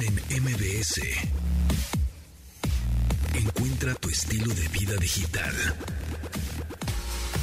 [0.00, 1.02] En MBS.
[3.34, 5.52] Encuentra tu estilo de vida digital.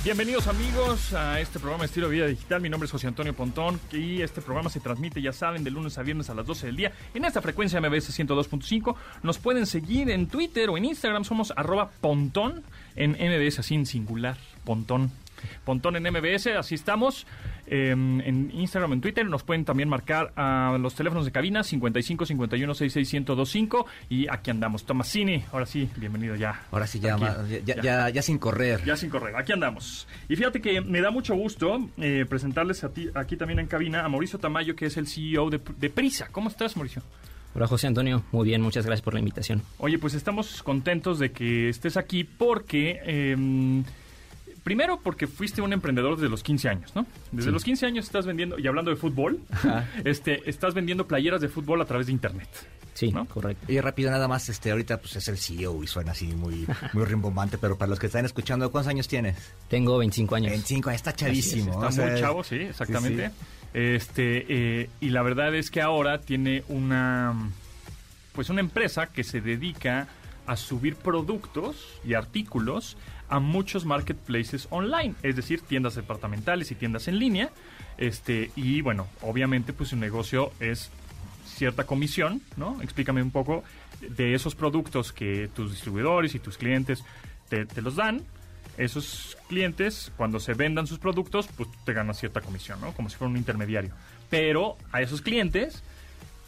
[0.03, 2.61] Bienvenidos amigos a este programa Estilo de Vida Digital.
[2.61, 5.97] Mi nombre es José Antonio Pontón y este programa se transmite, ya saben, de lunes
[5.99, 8.95] a viernes a las 12 del día en esta frecuencia MBS 102.5.
[9.21, 12.63] Nos pueden seguir en Twitter o en Instagram, somos arroba Pontón
[12.95, 15.11] en MBS en singular, Pontón.
[15.65, 17.25] Pontón en MBS, así estamos.
[17.71, 22.25] Eh, en Instagram, en Twitter, nos pueden también marcar a los teléfonos de cabina 55
[22.25, 24.85] 51 66 1025 y aquí andamos.
[24.85, 26.61] Tomasini, ahora sí, bienvenido ya.
[26.71, 27.15] Ahora sí, ya,
[27.65, 28.83] ya, ya- ya sin correr.
[28.85, 30.07] ya sin correr, aquí andamos.
[30.27, 34.03] Y fíjate que me da mucho gusto eh, presentarles a ti, aquí también en cabina
[34.03, 36.27] a Mauricio Tamayo, que es el CEO de, de Prisa.
[36.31, 37.03] ¿Cómo estás, Mauricio?
[37.55, 39.61] Hola José Antonio, muy bien, muchas gracias por la invitación.
[39.79, 42.99] Oye, pues estamos contentos de que estés aquí porque...
[43.03, 43.83] eh,
[44.63, 47.05] Primero porque fuiste un emprendedor desde los 15 años, ¿no?
[47.31, 47.53] Desde Sí.
[47.53, 49.39] los 15 años estás vendiendo, y hablando de fútbol,
[50.05, 52.49] este, estás vendiendo playeras de fútbol a través de internet.
[52.93, 53.25] Sí, ¿No?
[53.25, 53.65] correcto.
[53.69, 57.05] Oye, rápido, nada más, este, ahorita pues es el CEO y suena así muy, muy
[57.05, 59.37] rimbombante, pero para los que están escuchando, ¿cuántos años tienes?
[59.69, 60.51] Tengo 25 años.
[60.51, 61.71] 25, está chavísimo.
[61.73, 63.29] Está o sea, muy chavo, sí, exactamente.
[63.29, 63.33] sí.
[63.73, 64.45] Este,
[64.81, 67.33] eh, y la verdad es que ahora tiene una,
[68.33, 70.07] pues una empresa que se dedica
[70.45, 72.97] a subir productos y artículos
[73.29, 77.49] a muchos marketplaces online, es decir, tiendas departamentales y tiendas en línea.
[77.97, 80.89] Este, y bueno, obviamente pues su negocio es
[81.45, 82.81] cierta comisión, ¿no?
[82.81, 83.63] Explícame un poco
[84.01, 87.03] de esos productos que tus distribuidores y tus clientes
[87.49, 88.23] te, te los dan.
[88.77, 92.93] Esos clientes, cuando se vendan sus productos, pues te ganas cierta comisión, ¿no?
[92.93, 93.91] Como si fuera un intermediario.
[94.29, 95.83] Pero a esos clientes,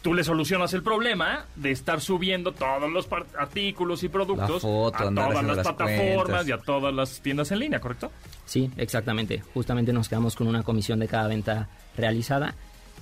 [0.02, 3.08] tú le solucionas el problema de estar subiendo todos los
[3.38, 6.48] artículos y productos foto, a todas las las plataformas cuentas.
[6.48, 8.10] y a todas las tiendas en línea, ¿correcto?
[8.44, 9.42] Sí, exactamente.
[9.54, 12.54] Justamente nos quedamos con una comisión de cada venta realizada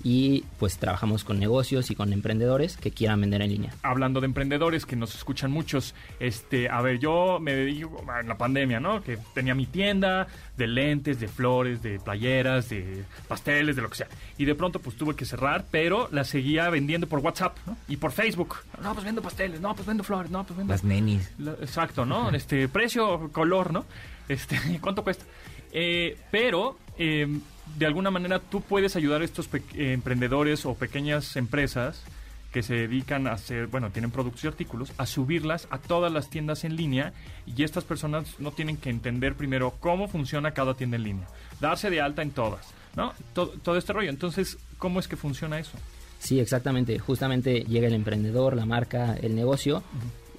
[0.03, 3.75] y pues trabajamos con negocios y con emprendedores que quieran vender en línea.
[3.83, 8.39] hablando de emprendedores que nos escuchan muchos, este, a ver, yo me dedico en la
[8.39, 9.03] pandemia, ¿no?
[9.03, 13.97] Que tenía mi tienda de lentes, de flores, de playeras, de pasteles, de lo que
[13.97, 14.09] sea.
[14.39, 17.77] Y de pronto pues tuve que cerrar, pero la seguía vendiendo por WhatsApp, ¿no?
[17.89, 18.57] Y por Facebook.
[18.83, 21.31] No, pues vendo pasteles, no, pues vendo flores, no, pues vendo Las nenis.
[21.39, 22.31] la- Exacto, ¿no?
[22.31, 23.85] Este precio, color, ¿no?
[24.29, 25.25] Este, ¿cuánto cuesta?
[25.73, 27.29] Eh, pero eh,
[27.79, 32.03] de alguna manera tú puedes ayudar a estos eh, emprendedores o pequeñas empresas
[32.53, 36.31] que se dedican a hacer, bueno, tienen productos y artículos, a subirlas a todas las
[36.31, 37.13] tiendas en línea
[37.47, 41.29] y estas personas no tienen que entender primero cómo funciona cada tienda en línea,
[41.61, 42.67] darse de alta en todas,
[42.97, 43.13] ¿no?
[43.35, 44.11] Todo, todo este rollo.
[44.11, 45.79] Entonces, ¿cómo es que funciona eso?
[46.19, 46.99] Sí, exactamente.
[46.99, 49.83] Justamente llega el emprendedor, la marca, el negocio,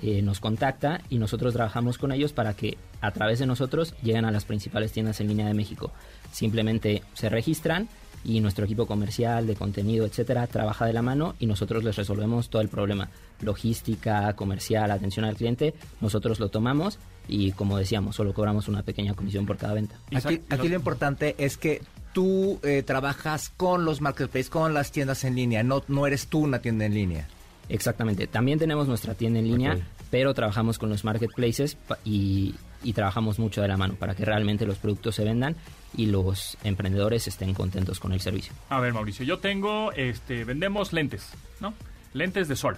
[0.01, 4.25] eh, nos contacta y nosotros trabajamos con ellos para que a través de nosotros lleguen
[4.25, 5.91] a las principales tiendas en línea de México.
[6.31, 7.88] Simplemente se registran
[8.23, 12.50] y nuestro equipo comercial, de contenido, etcétera, trabaja de la mano y nosotros les resolvemos
[12.50, 13.09] todo el problema.
[13.41, 19.13] Logística, comercial, atención al cliente, nosotros lo tomamos y como decíamos, solo cobramos una pequeña
[19.13, 19.95] comisión por cada venta.
[20.13, 21.81] Aquí, aquí lo importante es que
[22.13, 26.40] tú eh, trabajas con los marketplaces, con las tiendas en línea, no, no eres tú
[26.40, 27.28] una tienda en línea.
[27.73, 28.27] Exactamente.
[28.27, 29.77] También tenemos nuestra tienda en línea,
[30.09, 34.65] pero trabajamos con los marketplaces y, y trabajamos mucho de la mano para que realmente
[34.65, 35.55] los productos se vendan
[35.95, 38.53] y los emprendedores estén contentos con el servicio.
[38.69, 41.29] A ver, Mauricio, yo tengo, este, vendemos lentes,
[41.61, 41.73] ¿no?
[42.13, 42.77] Lentes de sol.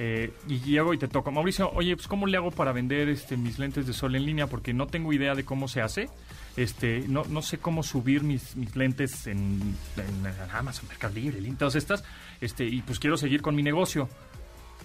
[0.00, 3.36] Eh, y llego y te toco, Mauricio, oye, pues ¿cómo le hago para vender este,
[3.36, 4.46] mis lentes de sol en línea?
[4.46, 6.08] Porque no tengo idea de cómo se hace.
[6.56, 11.56] Este, no, no sé cómo subir mis, mis lentes en, en Amazon, Mercado Libre, Lin-
[11.56, 12.02] todas estas.
[12.40, 14.08] Este, y pues quiero seguir con mi negocio.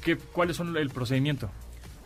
[0.02, 1.50] ¿Qué, ¿Cuáles son el procedimiento?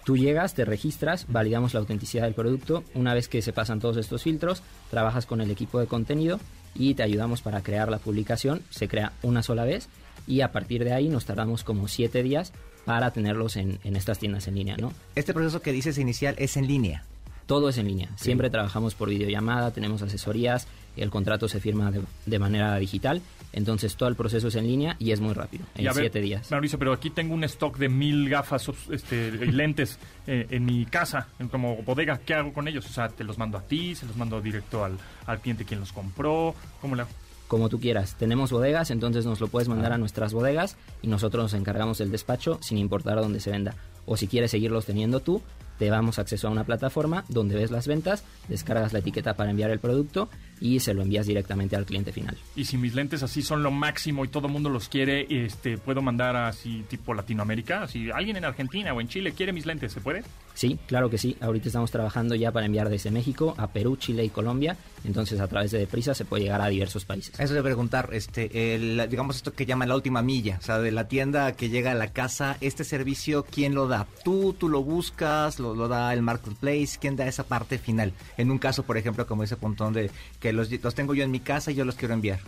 [0.04, 2.84] Tú llegas, te registras, validamos la autenticidad del producto.
[2.94, 6.40] Una vez que se pasan todos estos filtros, trabajas con el equipo de contenido
[6.76, 8.62] y te ayudamos para crear la publicación.
[8.70, 9.90] Se crea una sola vez
[10.26, 12.54] y a partir de ahí nos tardamos como siete días
[12.86, 14.94] para tenerlos en, en estas tiendas en línea, ¿no?
[15.16, 17.04] Este proceso que dices inicial es en línea.
[17.48, 18.10] Todo es en línea.
[18.18, 23.22] Siempre trabajamos por videollamada, tenemos asesorías, el contrato se firma de, de manera digital,
[23.54, 26.52] entonces todo el proceso es en línea y es muy rápido, en ver, siete días.
[26.52, 29.98] Mauricio, pero aquí tengo un stock de mil gafas este, y lentes
[30.28, 32.20] eh, en mi casa, en como bodega.
[32.20, 32.86] ¿Qué hago con ellos?
[32.86, 35.80] O sea, te los mando a ti, se los mando directo al, al cliente quien
[35.80, 36.54] los compró.
[36.82, 37.12] ¿Cómo le hago?
[37.48, 38.16] Como tú quieras.
[38.20, 39.72] Tenemos bodegas, entonces nos lo puedes Ah.
[39.72, 43.52] mandar a nuestras bodegas y nosotros nos encargamos del despacho sin importar a dónde se
[43.52, 43.74] venda.
[44.06, 45.42] O si quieres seguirlos teniendo tú,
[45.78, 49.72] te damos acceso a una plataforma donde ves las ventas, descargas la etiqueta para enviar
[49.72, 52.38] el producto y se lo envías directamente al cliente final.
[52.56, 55.78] Y si mis lentes así son lo máximo y todo el mundo los quiere, este,
[55.78, 59.94] puedo mandar así tipo Latinoamérica, si alguien en Argentina o en Chile quiere mis lentes,
[59.94, 60.24] ¿se puede?
[60.54, 61.38] Sí, claro que sí.
[61.40, 64.76] Ahorita estamos trabajando ya para enviar desde México a Perú, Chile y Colombia.
[65.04, 67.40] Entonces, a través de Deprisa se puede llegar a diversos países.
[67.40, 70.92] Eso de preguntar, este, el, digamos esto que llaman la última milla, o sea, de
[70.92, 74.08] la tienda que llega a la casa, este servicio, ¿quién lo da?
[74.24, 76.98] ¿Tú, tú lo buscas, lo, lo da el marketplace?
[77.00, 78.14] ¿Quién da esa parte final?
[78.38, 80.10] En un caso, por ejemplo, como ese puntón de
[80.40, 82.40] que los, los tengo yo en mi casa y yo los quiero enviar.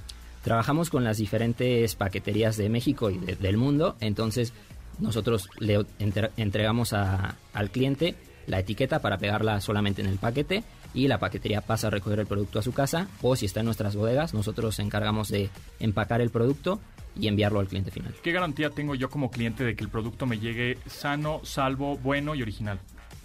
[0.43, 4.53] Trabajamos con las diferentes paqueterías de México y de- del mundo, entonces
[4.99, 8.15] nosotros le entre- entregamos a- al cliente
[8.47, 10.63] la etiqueta para pegarla solamente en el paquete
[10.93, 13.67] y la paquetería pasa a recoger el producto a su casa o si está en
[13.67, 15.49] nuestras bodegas, nosotros nos encargamos de
[15.79, 16.79] empacar el producto
[17.19, 18.15] y enviarlo al cliente final.
[18.23, 22.33] ¿Qué garantía tengo yo como cliente de que el producto me llegue sano, salvo, bueno
[22.33, 22.79] y original?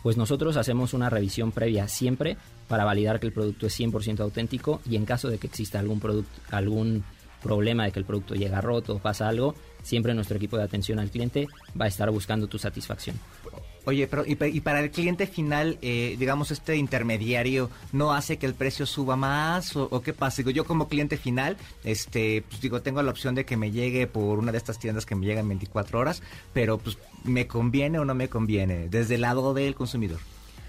[0.05, 2.37] Pues nosotros hacemos una revisión previa siempre
[2.69, 6.27] para validar que el producto es 100% auténtico y en caso de que exista algún
[6.51, 7.05] algún
[7.43, 10.99] problema de que el producto llega roto o pasa algo, siempre nuestro equipo de atención
[10.99, 11.49] al cliente
[11.81, 13.17] va a estar buscando tu satisfacción.
[13.87, 18.39] Oye, pero y, pa- y para el cliente final, eh, digamos, este intermediario, ¿no hace
[18.39, 20.39] que el precio suba más o, o qué pasa?
[20.39, 24.07] Digo, yo como cliente final, este, pues digo, tengo la opción de que me llegue
[24.07, 26.23] por una de estas tiendas que me llegan 24 horas,
[26.55, 28.89] pero pues, ¿me conviene o no me conviene?
[28.89, 30.19] Desde el lado del consumidor.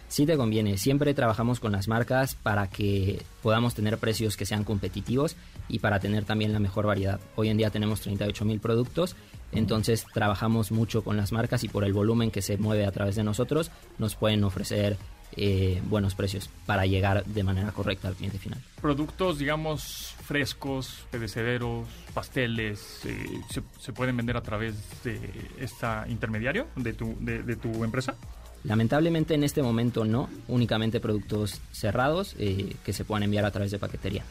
[0.08, 4.64] Sí te conviene, siempre trabajamos con las marcas para que podamos tener precios que sean
[4.64, 5.36] competitivos
[5.68, 7.20] y para tener también la mejor variedad.
[7.36, 9.16] Hoy en día tenemos 38 mil productos,
[9.52, 13.16] entonces trabajamos mucho con las marcas y por el volumen que se mueve a través
[13.16, 14.98] de nosotros nos pueden ofrecer
[15.38, 18.62] eh, buenos precios para llegar de manera correcta al cliente final.
[18.82, 25.20] Productos, digamos, frescos, perecederos, pasteles, eh, se, se pueden vender a través de
[25.60, 28.16] esta intermediario de tu, de, de tu empresa?
[28.64, 33.72] Lamentablemente en este momento no, únicamente productos cerrados eh, que se puedan enviar a través
[33.72, 34.24] de paquetería.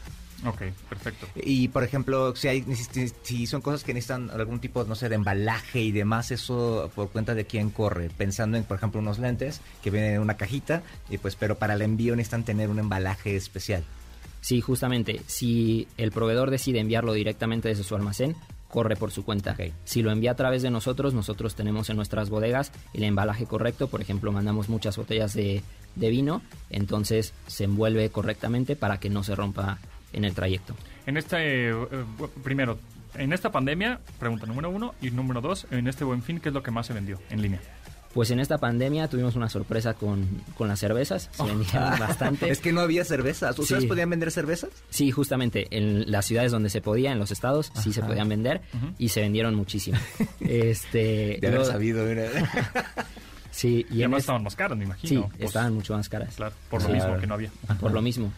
[0.45, 1.27] Ok, perfecto.
[1.35, 2.63] Y por ejemplo, si hay
[3.23, 7.09] si- son cosas que necesitan algún tipo, no sé, de embalaje y demás, eso por
[7.09, 8.09] cuenta de quién corre.
[8.15, 11.73] Pensando en, por ejemplo, unos lentes que vienen en una cajita, y pues, pero para
[11.73, 13.83] el envío necesitan tener un embalaje especial.
[14.41, 18.35] Sí, justamente, si el proveedor decide enviarlo directamente desde su almacén,
[18.69, 19.55] corre por su cuenta.
[19.85, 23.87] Si lo envía a través de nosotros, nosotros tenemos en nuestras bodegas el embalaje correcto.
[23.87, 25.63] Por ejemplo, mandamos muchas botellas de,
[25.95, 29.79] de vino, entonces se envuelve correctamente para que no se rompa
[30.15, 30.75] en el trayecto.
[31.05, 31.75] En este, eh,
[32.43, 32.79] primero,
[33.15, 36.53] en esta pandemia, pregunta número uno, y número dos, en este buen fin, ¿qué es
[36.55, 37.59] lo que más se vendió en línea?
[38.13, 40.25] Pues en esta pandemia tuvimos una sorpresa con,
[40.57, 42.49] con las cervezas, se vendieron bastante.
[42.49, 43.59] Es que no había cervezas.
[43.59, 43.87] ¿Ustedes Sí.
[43.89, 44.69] podían vender cervezas?
[44.89, 48.61] Sí, justamente, en las ciudades donde se podía, en los estados, sí se podían vender
[48.97, 49.97] y se vendieron muchísimo.
[50.39, 52.05] este, De haber luego- sabido.
[52.05, 52.29] mira.
[53.51, 55.29] Sí, Y además es- estaban más caras, me sí, imagino.
[55.29, 56.35] Pues, estaban mucho más caras.
[56.35, 56.93] Claro, por lo Sí.
[56.93, 57.49] mismo que no había.
[57.79, 58.31] Por lo mismo.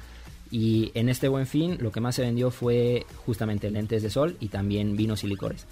[0.51, 4.37] Y en este buen fin, lo que más se vendió fue justamente lentes de sol
[4.39, 5.65] y también vinos y licores.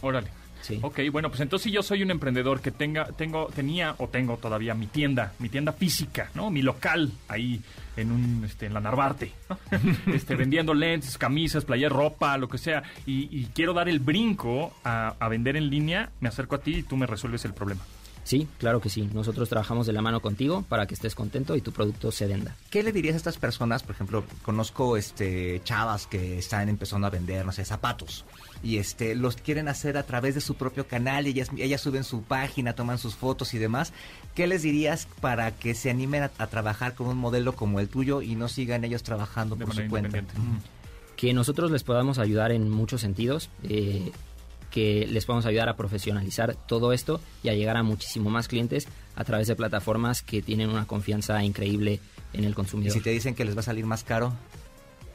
[0.00, 0.28] Órale.
[0.60, 0.80] Sí.
[0.82, 4.36] Ok, bueno, pues entonces si yo soy un emprendedor que tenga, tengo, tenía o tengo
[4.38, 6.50] todavía mi tienda, mi tienda física, ¿no?
[6.50, 7.62] Mi local ahí
[7.96, 9.58] en un, este, en la Narvarte, ¿no?
[10.12, 14.74] este, vendiendo lentes, camisas, player, ropa, lo que sea, y, y quiero dar el brinco
[14.84, 17.82] a, a vender en línea, me acerco a ti y tú me resuelves el problema.
[18.28, 19.08] Sí, claro que sí.
[19.14, 22.54] Nosotros trabajamos de la mano contigo para que estés contento y tu producto se venda.
[22.68, 23.82] ¿Qué le dirías a estas personas?
[23.82, 28.26] Por ejemplo, conozco este chavas que están empezando a vender, no sé, zapatos.
[28.62, 32.04] Y este los quieren hacer a través de su propio canal y ellas, ellas suben
[32.04, 33.94] su página, toman sus fotos y demás.
[34.34, 37.88] ¿Qué les dirías para que se animen a, a trabajar con un modelo como el
[37.88, 40.22] tuyo y no sigan ellos trabajando De por su cuenta?
[41.16, 43.48] Que nosotros les podamos ayudar en muchos sentidos.
[43.62, 44.12] eh,
[44.70, 48.86] que les podamos ayudar a profesionalizar todo esto y a llegar a muchísimo más clientes
[49.16, 52.00] a través de plataformas que tienen una confianza increíble
[52.32, 52.92] en el Y consumidor.
[52.92, 54.34] si te dicen que les va a salir más caro,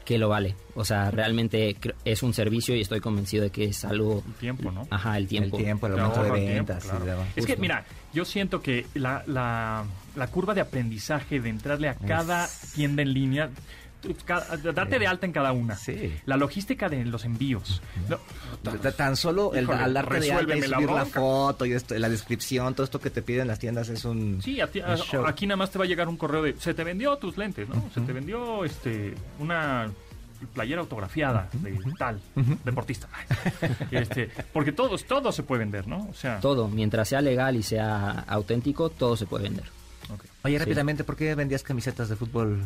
[0.04, 0.54] que lo vale.
[0.74, 4.22] O sea, realmente cre- es un servicio y estoy convencido de que es algo...
[4.26, 4.86] El tiempo, ¿no?
[4.90, 5.56] Ajá, el tiempo.
[5.56, 6.84] el tiempo, el aumento de tiempo, ventas.
[6.84, 7.24] y claro.
[7.36, 11.94] Es que, mira, yo siento que la, la, la curva de aprendizaje de entrarle a
[11.94, 13.50] cada tienda en línea,
[14.74, 16.14] darte de alta en cada una, Sí.
[16.26, 17.82] la logística de los envíos.
[18.08, 18.18] No,
[18.92, 22.08] Tan solo el, Híjole, al darte de alta y resuélveme la foto y esto, la
[22.08, 24.40] descripción, todo esto que te piden las tiendas es un...
[24.42, 25.26] Sí, a ti- a- un show.
[25.26, 27.68] aquí nada más te va a llegar un correo de se te vendió tus lentes,
[27.68, 27.90] ¿no?
[27.94, 29.90] Se te vendió este una
[30.52, 32.20] playera autografiada de tal
[32.64, 33.08] deportista.
[33.90, 36.06] este, porque todo, todo se puede vender, ¿no?
[36.10, 39.64] O sea, Todo, mientras sea legal y sea auténtico, todo se puede vender.
[40.42, 40.58] Oye, Sí.
[40.58, 42.62] rápidamente, ¿por qué vendías camisetas de fútbol?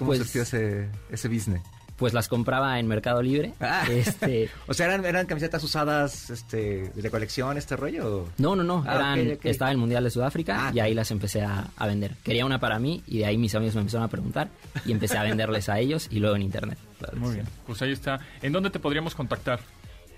[0.00, 1.62] ¿Cómo Pues- surgió ese, ese business?
[1.96, 3.52] Pues las compraba en Mercado Libre.
[3.60, 3.84] Ah.
[3.90, 8.26] Este, o sea, ¿eran, eran camisetas usadas este, de colección, este rollo?
[8.38, 8.82] no, no, no.
[8.88, 9.38] Ah, eran.
[9.44, 10.72] Estaba el Mundial de Sudáfrica Ah.
[10.74, 12.16] y ahí las empecé a, a vender.
[12.24, 14.48] Quería una para mí y de ahí mis amigos me empezaron a preguntar
[14.86, 16.78] y empecé a venderles a ellos y luego en internet.
[17.16, 17.46] Muy bien.
[17.66, 18.18] Pues ahí está.
[18.40, 19.60] ¿En dónde te podríamos contactar?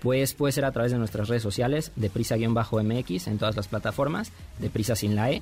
[0.01, 4.95] Pues puede ser a través de nuestras redes sociales, deprisa-mx en todas las plataformas, deprisa
[4.95, 5.41] sin la E,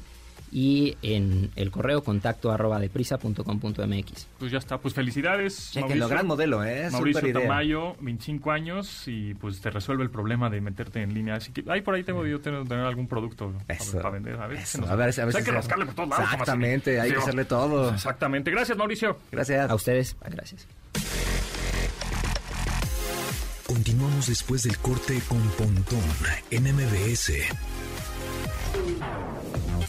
[0.52, 4.28] y en el correo contacto arroba deprisa.com.mx.
[4.38, 4.78] Pues ya está.
[4.80, 5.72] Pues felicidades.
[5.72, 6.08] Chequenlo, Mauricio.
[6.10, 6.90] gran modelo, ¿eh?
[6.92, 7.42] Mauricio idea.
[7.48, 11.36] Tamayo, 25 años y pues te resuelve el problema de meterte en línea.
[11.36, 13.98] Así que ahí por ahí tengo yo tener, tener algún producto para- Eso.
[13.98, 14.36] para vender.
[14.42, 15.96] A ver, Eso, nos- a ver, a ver o sea, si hay que rascarle por
[15.96, 16.26] todos lados.
[16.32, 17.94] Exactamente, hay que hacerle todo.
[17.94, 18.52] Exactamente.
[18.52, 19.18] Gracias, Mauricio.
[19.32, 19.70] Gracias.
[19.70, 20.68] A ustedes, gracias.
[23.68, 26.02] Continuamos después del corte con Pontón
[26.50, 27.32] en MBS.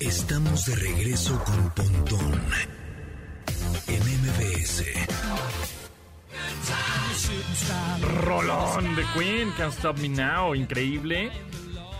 [0.06, 2.40] Estamos de regreso con Pontón
[3.86, 4.84] en MBS.
[8.24, 11.30] Rolón de Queen, Can't Stop Me Now, increíble.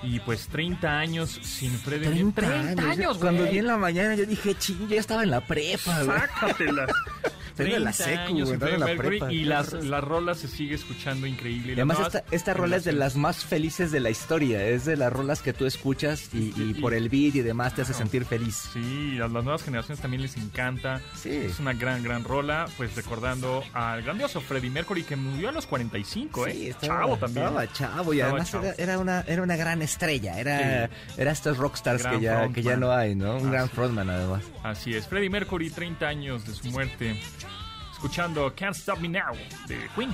[0.02, 2.32] Y pues 30 años sin Freddie Mercury.
[2.32, 3.18] 30, 30 años.
[3.18, 6.18] Cuando vi en la mañana yo dije, ching, ya estaba en la prepa, güey.
[6.18, 6.90] Sácatelas.
[7.54, 11.72] 30 la secu, años en la y las, la rola se sigue escuchando increíble.
[11.72, 14.96] Y además esta, esta rola es de las más felices de la historia, es de
[14.96, 18.70] las rolas que tú escuchas y, por el beat y demás te hace sentir feliz.
[18.72, 21.00] Sí, a las nuevas generaciones también les encanta.
[21.14, 21.30] Sí.
[21.30, 25.66] Es una gran, gran rola, pues recordando al grandioso Freddie Mercury que murió a los
[25.66, 26.52] 45, ¿eh?
[26.52, 26.76] sí, ¿eh?
[26.80, 27.46] Chavo también.
[27.72, 28.78] Chavo y estaba además.
[28.78, 30.94] Era, una, era una gran estrella, era, sí.
[31.18, 33.36] era estos rockstars que ya, que ya no hay, ¿no?
[33.36, 34.42] Un gran frontman además.
[34.62, 37.20] Así es, Freddie Mercury, 30 años de su muerte.
[38.02, 39.32] Escuchando Can't Stop Me Now
[39.68, 40.10] de Queen.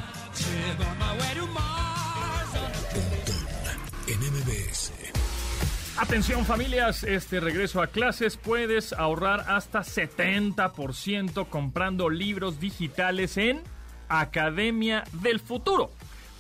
[5.97, 13.63] Atención familias, este regreso a clases puedes ahorrar hasta 70% comprando libros digitales en
[14.11, 15.91] Academia del Futuro.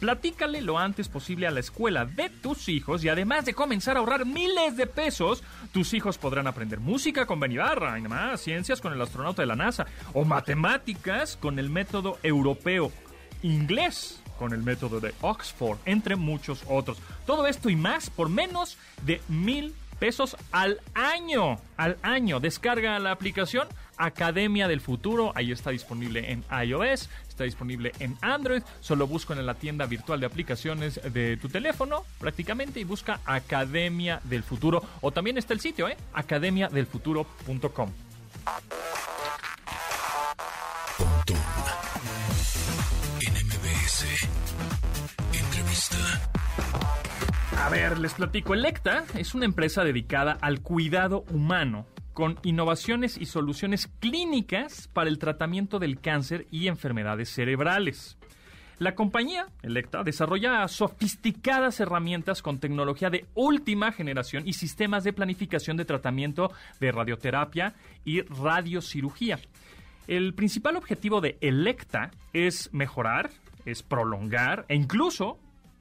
[0.00, 4.00] Platícale lo antes posible a la escuela de tus hijos y además de comenzar a
[4.00, 8.92] ahorrar miles de pesos, tus hijos podrán aprender música con Ben Ibarra, y ciencias con
[8.92, 12.90] el astronauta de la NASA o matemáticas con el método europeo,
[13.42, 16.98] inglés con el método de Oxford, entre muchos otros.
[17.26, 21.58] Todo esto y más por menos de mil pesos al año.
[21.76, 22.40] Al año.
[22.40, 23.68] Descarga la aplicación
[23.98, 25.32] Academia del Futuro.
[25.34, 28.62] Ahí está disponible en iOS, está disponible en Android.
[28.80, 34.20] Solo busco en la tienda virtual de aplicaciones de tu teléfono prácticamente y busca Academia
[34.24, 34.82] del Futuro.
[35.00, 35.96] O también está el sitio, ¿eh?
[36.12, 37.90] academiadelfuturo.com.
[47.56, 48.54] A ver, les platico.
[48.54, 51.86] Electa es una empresa dedicada al cuidado humano
[52.18, 58.18] con innovaciones y soluciones clínicas para el tratamiento del cáncer y enfermedades cerebrales.
[58.80, 65.76] La compañía, Electa, desarrolla sofisticadas herramientas con tecnología de última generación y sistemas de planificación
[65.76, 69.38] de tratamiento de radioterapia y radiocirugía.
[70.08, 73.30] El principal objetivo de Electa es mejorar,
[73.64, 75.38] es prolongar e incluso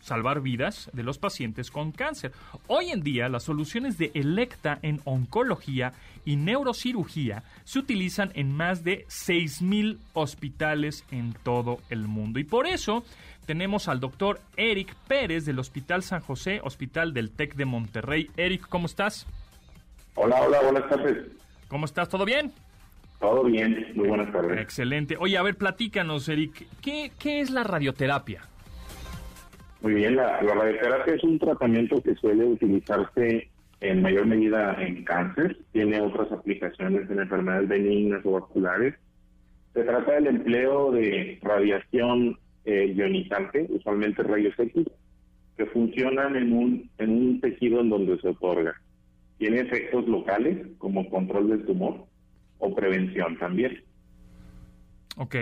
[0.07, 2.31] salvar vidas de los pacientes con cáncer.
[2.67, 5.91] Hoy en día las soluciones de Electa en oncología
[6.23, 12.39] y neurocirugía se utilizan en más de 6.000 hospitales en todo el mundo.
[12.39, 13.03] Y por eso
[13.45, 18.31] tenemos al doctor Eric Pérez del Hospital San José, Hospital del TEC de Monterrey.
[18.37, 19.27] Eric, ¿cómo estás?
[20.15, 21.27] Hola, hola, buenas tardes.
[21.67, 22.07] ¿Cómo estás?
[22.07, 22.53] ¿Todo bien?
[23.19, 24.57] Todo bien, muy buenas tardes.
[24.61, 25.17] Excelente.
[25.19, 26.65] Oye, a ver, platícanos, Eric.
[26.81, 28.47] ¿Qué, qué es la radioterapia?
[29.81, 35.57] Muy bien, la, radioterapia es un tratamiento que suele utilizarse en mayor medida en cáncer,
[35.71, 38.95] tiene otras aplicaciones en enfermedades benignas o vasculares.
[39.73, 44.87] Se trata del empleo de radiación eh, ionizante, usualmente rayos X,
[45.55, 48.73] que funcionan en un, en un tejido en donde se otorga.
[49.37, 52.05] Tiene efectos locales, como control del tumor,
[52.57, 53.83] o prevención también.
[55.17, 55.35] Ok.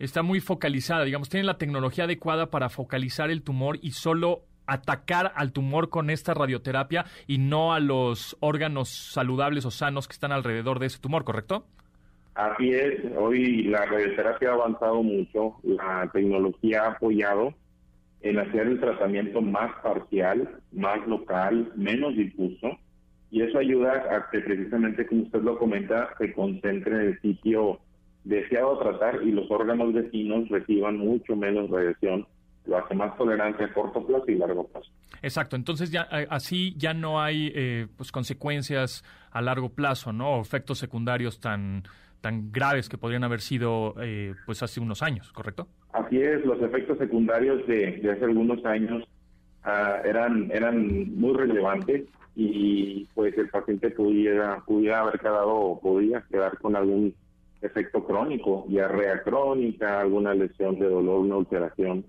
[0.00, 5.32] Está muy focalizada, digamos, tiene la tecnología adecuada para focalizar el tumor y solo atacar
[5.36, 10.32] al tumor con esta radioterapia y no a los órganos saludables o sanos que están
[10.32, 11.66] alrededor de ese tumor, ¿correcto?
[12.34, 17.52] Así es, hoy la radioterapia ha avanzado mucho, la tecnología ha apoyado
[18.22, 22.78] en hacer el tratamiento más parcial, más local, menos difuso,
[23.30, 27.80] y eso ayuda a que precisamente, como usted lo comenta, se concentre en el sitio
[28.24, 32.26] deseado tratar y los órganos vecinos reciban mucho menos radiación,
[32.66, 34.90] lo hace más tolerante a corto plazo y largo plazo.
[35.22, 40.36] Exacto, entonces ya eh, así ya no hay eh, pues consecuencias a largo plazo, ¿no?
[40.36, 41.84] O efectos secundarios tan
[42.20, 45.68] tan graves que podrían haber sido eh, pues hace unos años, ¿correcto?
[45.92, 49.04] Así es, los efectos secundarios de, hace algunos años
[49.64, 52.04] ah, eran, eran muy relevantes
[52.36, 57.14] y pues el paciente pudiera, pudiera haber quedado o podía quedar con algún
[57.62, 62.04] efecto crónico, diarrea crónica, alguna lesión de dolor, una alteración.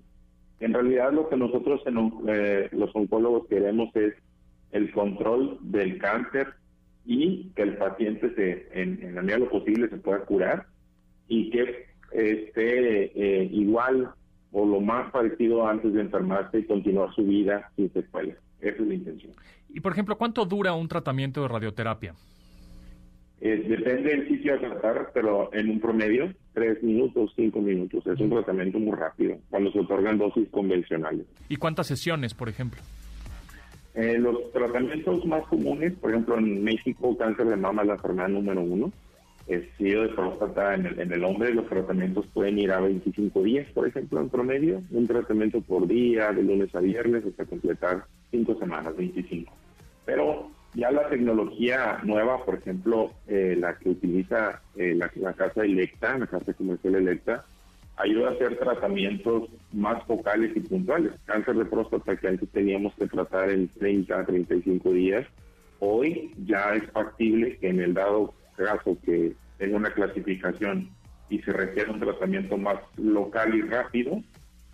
[0.60, 4.14] En realidad lo que nosotros en, eh, los oncólogos queremos es
[4.70, 6.54] el control del cáncer
[7.04, 10.66] y que el paciente se, en, la medida de lo posible se pueda curar
[11.28, 14.10] y que esté eh, igual
[14.52, 18.36] o lo más parecido antes de enfermarse y continuar su vida sin secuelas.
[18.60, 19.32] Esa es la intención.
[19.70, 22.14] Y por ejemplo, ¿cuánto dura un tratamiento de radioterapia?
[23.44, 28.06] Eh, depende del sitio a tratar, pero en un promedio, tres minutos, cinco minutos.
[28.06, 31.26] Es un tratamiento muy rápido cuando se otorgan dosis convencionales.
[31.48, 32.80] ¿Y cuántas sesiones, por ejemplo?
[33.96, 38.28] Eh, los tratamientos más comunes, por ejemplo, en México, cáncer de mama es la enfermedad
[38.28, 38.92] número uno.
[39.48, 43.66] El de próstata en el, en el hombre, los tratamientos pueden ir a 25 días,
[43.74, 44.82] por ejemplo, en promedio.
[44.92, 49.52] Un tratamiento por día, de lunes a viernes, hasta completar cinco semanas, 25.
[50.06, 56.16] Pero ya la tecnología nueva, por ejemplo, eh, la que utiliza eh, la, casa Electa,
[56.16, 57.44] la casa comercial Electa,
[57.96, 61.12] ayuda a hacer tratamientos más focales y puntuales.
[61.26, 65.26] Cáncer de próstata que antes teníamos que tratar en 30 a 35 días,
[65.78, 70.88] hoy ya es factible que en el dado caso que tenga una clasificación
[71.28, 74.22] y se requiere un tratamiento más local y rápido,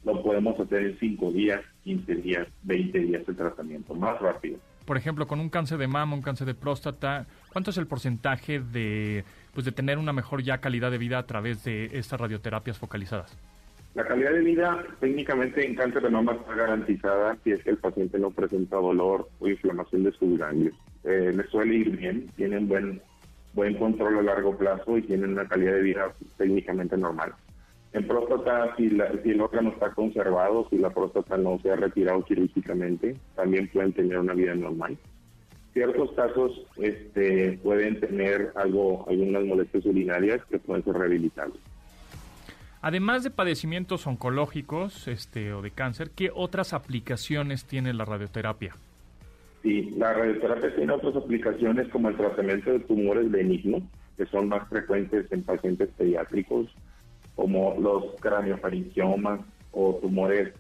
[0.05, 4.97] lo podemos hacer en 5 días, 15 días, 20 días de tratamiento, más rápido por
[4.97, 9.23] ejemplo, con un cáncer de mama, un cáncer de próstata, ¿cuánto es el porcentaje de,
[9.53, 13.37] pues, de tener una mejor ya calidad de vida a través de estas radioterapias focalizadas?
[13.95, 17.77] La calidad de vida técnicamente en cáncer de mama está garantizada si es que el
[17.77, 20.75] paciente no presenta dolor o inflamación de sus ganglios.
[21.05, 23.03] Eh, le suele ir bien, tienen buen,
[23.53, 27.35] buen control a largo plazo y tienen una calidad de vida técnicamente normal.
[27.93, 32.23] En próstata, si, si, el órgano está conservado, si la próstata no se ha retirado
[32.23, 34.99] quirúrgicamente, también pueden tener una vida normal.
[35.73, 41.61] Ciertos casos este, pueden tener algo, algunas molestias urinarias que pueden ser rehabilitables.
[42.81, 48.75] Además de padecimientos oncológicos este, o de cáncer, ¿qué otras aplicaciones tiene la radioterapia?
[49.63, 53.83] Sí, la radioterapia tiene otras aplicaciones como el tratamiento de tumores benignos,
[54.17, 56.69] que son más frecuentes en pacientes pediátricos,
[57.39, 59.39] como los craniofaringiomas
[59.71, 60.53] o tumores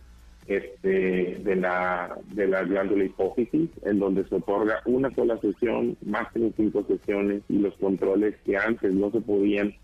[0.46, 6.52] este, de, la, de la glándula hipófisis, en donde se otorga una sola sesión, máximo
[6.56, 9.74] cinco sesiones, y los controles que antes no se podían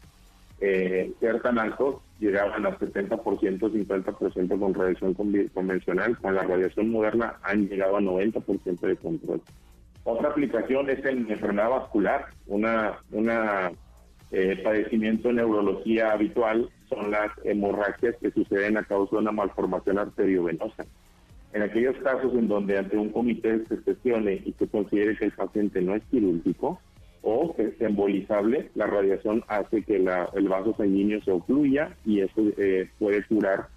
[0.60, 5.14] eh, ser tan altos, llegaban a 70%, 50% con radiación
[5.52, 6.16] convencional.
[6.18, 9.42] Con la radiación moderna han llegado a 90% de control.
[10.04, 13.72] Otra aplicación es en enfermedad vascular, una, una
[14.30, 19.98] eh, padecimiento en neurología habitual son las hemorragias que suceden a causa de una malformación
[19.98, 20.84] arteriovenosa.
[21.52, 25.32] En aquellos casos en donde ante un comité se sesione y se considere que el
[25.32, 26.80] paciente no es quirúrgico
[27.22, 32.42] o que es embolizable, la radiación hace que el vaso sanguíneo se ocluya y eso
[32.58, 33.68] eh, puede curar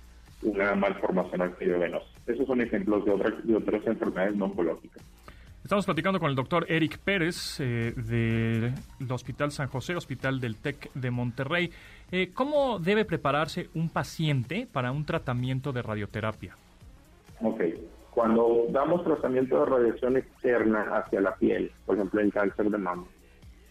[0.42, 2.08] una malformación arteriovenosa.
[2.26, 5.04] Esos son ejemplos de otras, de otras enfermedades no oncológicas.
[5.68, 10.94] Estamos platicando con el doctor Eric Pérez eh, del Hospital San José, Hospital del TEC
[10.94, 11.70] de Monterrey.
[12.10, 16.56] Eh, ¿Cómo debe prepararse un paciente para un tratamiento de radioterapia?
[17.42, 17.64] Ok,
[18.12, 23.04] cuando damos tratamiento de radiación externa hacia la piel, por ejemplo en cáncer de mama,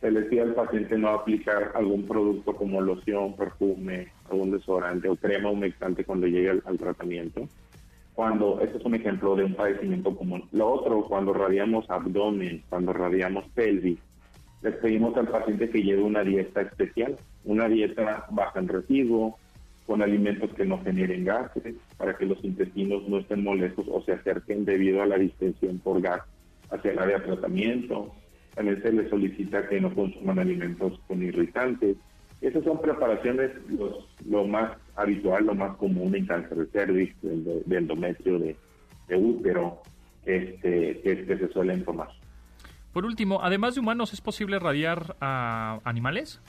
[0.03, 5.17] se le pide al paciente no aplicar algún producto como loción, perfume, algún desodorante o
[5.17, 7.49] crema humectante cuando llegue al tratamiento
[8.17, 10.43] cuando, este es un ejemplo de un padecimiento común.
[10.51, 13.99] Lo otro, cuando radiamos abdomen, cuando radiamos pelvis,
[14.63, 19.39] les pedimos al paciente que lleve una dieta especial, una dieta baja en residuo,
[19.87, 24.13] con alimentos que no generen gases, para que los intestinos no estén molestos o se
[24.13, 26.23] acerquen debido a la distensión por gas
[26.71, 28.15] hacia el área de tratamiento.
[28.55, 31.99] También se les solicita que no consuman alimentos con irritantes.
[32.41, 37.77] Esas son preparaciones los, lo más habitual, lo más común en cáncer de cervix, de,
[37.77, 38.57] endometrio, de,
[39.17, 39.81] útero,
[40.25, 42.09] este, que, se suelen tomar.
[42.93, 46.41] Por último, además de humanos, ¿es posible radiar a animales?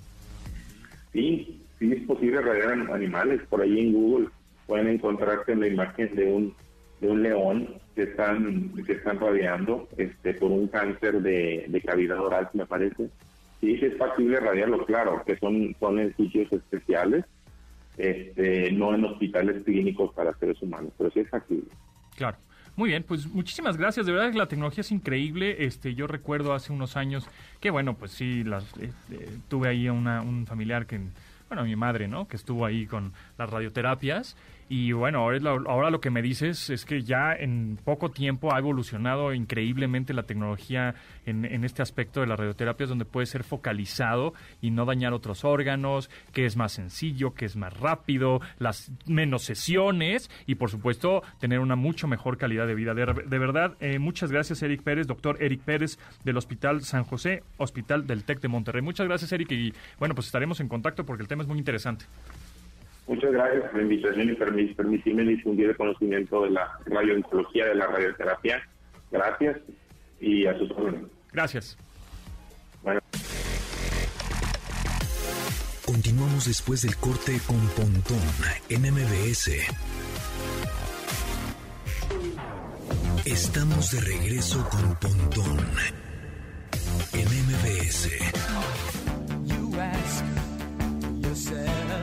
[1.13, 3.41] Sí, sí es posible radiar a animales.
[3.50, 4.28] Por ahí en Google
[4.65, 6.54] pueden encontrarse la imagen de un
[7.00, 12.19] de un león que están que están radiando este por un cáncer de, de cavidad
[12.19, 13.10] oral, me parece.
[13.62, 17.26] Sí, es factible radiarlo, claro, que son, son en sitios especiales,
[17.98, 21.70] este, no en hospitales clínicos para seres humanos, pero sí es factible.
[22.15, 22.38] Claro.
[22.76, 24.06] Muy bien, pues muchísimas gracias.
[24.06, 25.65] De verdad que la tecnología es increíble.
[25.65, 27.28] Este, yo recuerdo hace unos años
[27.60, 31.00] que, bueno, pues sí, las, este, tuve ahí una, un familiar que,
[31.48, 32.28] bueno, mi madre, ¿no?
[32.28, 34.38] Que estuvo ahí con las radioterapias
[34.69, 39.34] Y bueno, ahora lo, que me dices es que ya en poco tiempo ha evolucionado
[39.34, 40.93] increíblemente la tecnología
[41.25, 45.45] en, en este aspecto de la radioterapia, donde puede ser focalizado y no dañar otros
[45.45, 51.23] órganos, que es más sencillo, que es más rápido, las menos sesiones y por supuesto
[51.39, 52.93] tener una mucho mejor calidad de vida.
[52.93, 57.43] De, de verdad, eh, muchas gracias Eric Pérez, doctor Eric Pérez del Hospital San José,
[57.56, 58.82] Hospital del TEC de Monterrey.
[58.82, 62.06] Muchas gracias Eric y bueno, pues estaremos en contacto porque el tema es muy interesante.
[63.08, 67.76] Muchas gracias por la invitación y permis- permitirme difundir el conocimiento de la radiooncología, de
[67.76, 68.62] la radioterapia.
[69.12, 69.58] Gracias
[70.20, 71.04] y a sus órdenes.
[71.32, 71.78] Gracias.
[72.84, 73.00] Bueno.
[75.86, 78.20] Continuamos después del corte con Pontón
[78.70, 79.52] en MBS.
[83.26, 85.60] Estamos de regreso con Pontón
[87.13, 88.10] en MBS.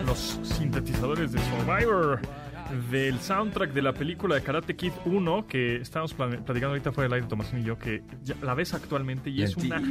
[0.07, 2.21] Los sintetizadores de Survivor
[2.91, 7.15] del soundtrack de la película de Karate Kid 1 que estábamos platicando ahorita fuera del
[7.15, 9.83] aire Tomasín y yo que ya la ves actualmente y es una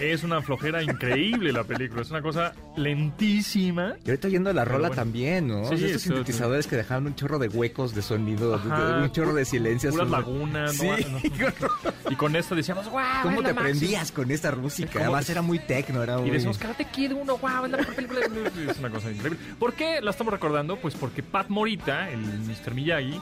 [0.00, 4.88] es una flojera increíble la película es una cosa lentísima Y ahorita oyendo la rola
[4.88, 4.94] bueno.
[5.02, 5.64] también, ¿no?
[5.68, 9.00] Sí, O sea, estos eso- sintetizadores que dejaban un chorro de huecos de sonido, Ajá,
[9.02, 9.90] un chorro de silencio.
[9.90, 10.86] puras lagunas Sí.
[10.86, 11.20] no- no-
[12.10, 13.62] y con esto decíamos wow ¿Cómo te máxima".
[13.62, 15.00] prendías con esta música?
[15.00, 16.28] Además era muy tecno, era muy...
[16.28, 18.20] Y decimos Karate Kid 1, wow, es la película.
[18.20, 18.52] de-".
[18.72, 19.38] Es una cosa increíble.
[19.58, 20.76] ¿Por qué la estamos recordando?
[20.76, 22.74] Pues porque Pat Morita, el Mr.
[22.74, 23.20] Miyagi,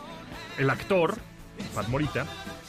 [0.59, 1.17] el actor,
[1.75, 2.27] Pat Morita,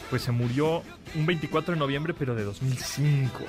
[0.09, 0.83] pues se murió
[1.15, 3.39] un 24 de noviembre, pero de 2005.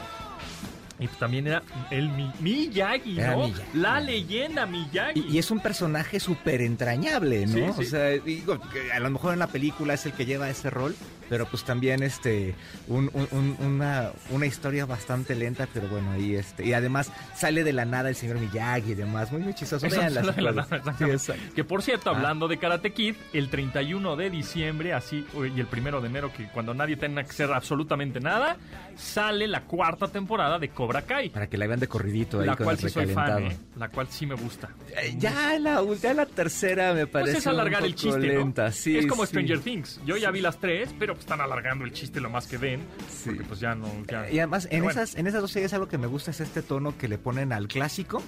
[0.98, 3.48] Y también era el Mi- Miyagi, Era ¿no?
[3.48, 3.62] Miyagi.
[3.74, 5.18] La leyenda Miyagi.
[5.28, 7.52] Y, y es un personaje súper entrañable, ¿no?
[7.52, 7.80] Sí, sí.
[7.80, 8.58] O sea, digo,
[8.94, 10.94] a lo mejor en la película es el que lleva ese rol,
[11.28, 12.54] pero pues también este
[12.88, 16.66] un- un- un- una, una historia bastante lenta, pero bueno, ahí este.
[16.66, 21.32] Y además sale de la nada el señor Miyagi y demás, muy, nada, Sí.
[21.54, 22.16] Que por cierto, Ah.
[22.16, 26.48] hablando de Karate Kid, el 31 de diciembre, así, y el primero de enero, que
[26.48, 28.56] cuando nadie tenga que hacer absolutamente nada,
[28.96, 31.30] sale la cuarta temporada de Cobra Kai.
[31.30, 33.44] Para que la vean de corridito ahí La con cual el sí soy fan.
[33.44, 33.56] ¿eh?
[33.76, 34.70] La cual sí me gusta.
[34.96, 38.26] Eh, Ya la, ya la tercera me Pues parece es alargar un el poco chiste,
[38.34, 38.38] ¿no?
[38.40, 38.70] lenta.
[38.72, 39.22] Sí, es como.
[39.26, 40.00] Stranger Things.
[40.04, 42.80] Yo ya vi las tres, pero pues están alargando el chiste lo más que den.
[43.10, 43.30] Sí.
[43.30, 43.86] Porque pues ya no...
[44.08, 44.90] ya- Y además, en, bueno.
[45.00, 47.52] esas, en esas dos series algo que me gusta es este tono que le ponen
[47.52, 48.22] al clásico,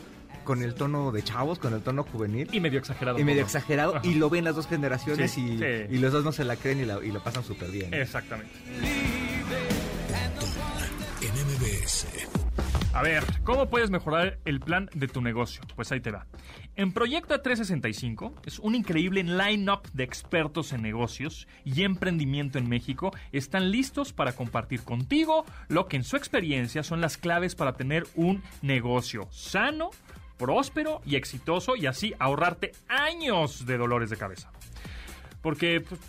[0.45, 2.49] con el tono de chavos, con el tono juvenil.
[2.53, 3.19] Y medio exagerado.
[3.19, 3.47] Y medio todo.
[3.47, 4.07] exagerado, Ajá.
[4.07, 5.65] y lo ven las dos generaciones Sí, y, sí.
[5.91, 7.93] y los dos no se la creen y, la- y lo pasan súper bien.
[7.95, 8.53] Exactamente.
[11.21, 12.07] En MBS.
[12.95, 15.63] A ver, ¿cómo puedes mejorar el plan de tu negocio?
[15.75, 16.29] Pues ahí te va.
[16.77, 23.11] En Proyecta 365 es un increíble line-up de expertos en negocios y emprendimiento en México.
[23.33, 28.07] Están listos para compartir contigo lo que en su experiencia son las claves para tener
[28.15, 29.91] un negocio sano,
[30.39, 34.53] próspero y exitoso y así ahorrarte años de dolores de cabeza.
[35.43, 36.01] Porque, pues,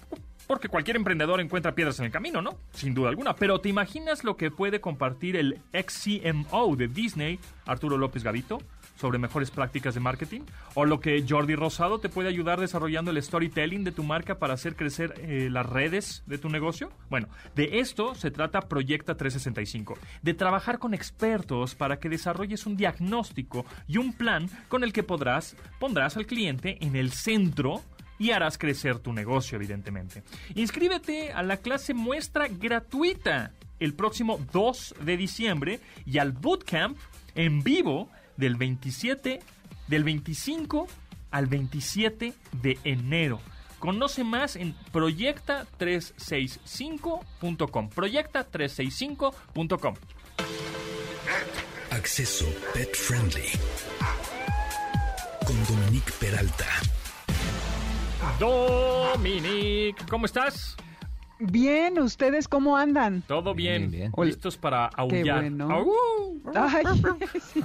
[0.48, 2.58] porque cualquier emprendedor encuentra piedras en el camino, ¿no?
[2.74, 3.36] Sin duda alguna.
[3.36, 8.60] Pero ¿te imaginas lo que puede compartir el ex-CMO de Disney, Arturo López Gavito,
[8.96, 10.42] sobre mejores prácticas de marketing?
[10.74, 14.54] ¿O lo que Jordi Rosado te puede ayudar desarrollando el storytelling de tu marca para
[14.54, 16.92] hacer crecer eh, las redes de tu negocio?
[17.10, 22.78] Bueno, de esto se trata Proyecta 365, de trabajar con expertos para que desarrolles un
[22.78, 27.82] diagnóstico y un plan con el que podrás, pondrás al cliente en el centro
[28.18, 30.24] y harás crecer tu negocio, evidentemente.
[30.56, 36.98] Inscríbete a la clase muestra gratuita el próximo 2 de diciembre y al bootcamp
[37.36, 39.42] en vivo del 27,
[39.88, 40.88] del 25
[41.32, 43.40] al 27 de enero.
[43.80, 47.90] Conoce más en proyecta365.com.
[47.90, 49.96] Proyecta365.com.
[51.92, 53.50] Acceso Pet Friendly.
[55.46, 56.66] Con Dominique Peralta.
[58.40, 60.76] Dominic, ¿cómo estás?
[61.40, 63.22] Bien, ¿ustedes cómo andan?
[63.28, 63.92] Todo bien.
[63.92, 64.26] Bien, bien.
[64.26, 65.42] Listos para aullar.
[65.42, 65.70] bueno.
[65.70, 66.42] Au.
[66.56, 66.86] Ay,
[67.54, 67.64] sí.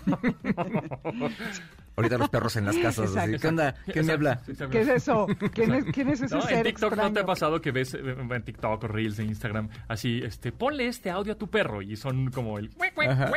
[1.96, 3.14] Ahorita los perros en las casas.
[3.14, 3.38] así.
[3.38, 3.74] ¿Qué onda?
[3.92, 4.40] ¿Quién me habla?
[4.70, 5.26] ¿Qué es eso?
[5.52, 6.42] ¿Quién es, quién es ese ¿No?
[6.42, 9.26] En ser TikTok no te ha pasado que ves eh, en TikTok o Reels en
[9.26, 12.70] Instagram así, este, ponle este audio a tu perro y son como el,
[13.08, 13.30] Ajá.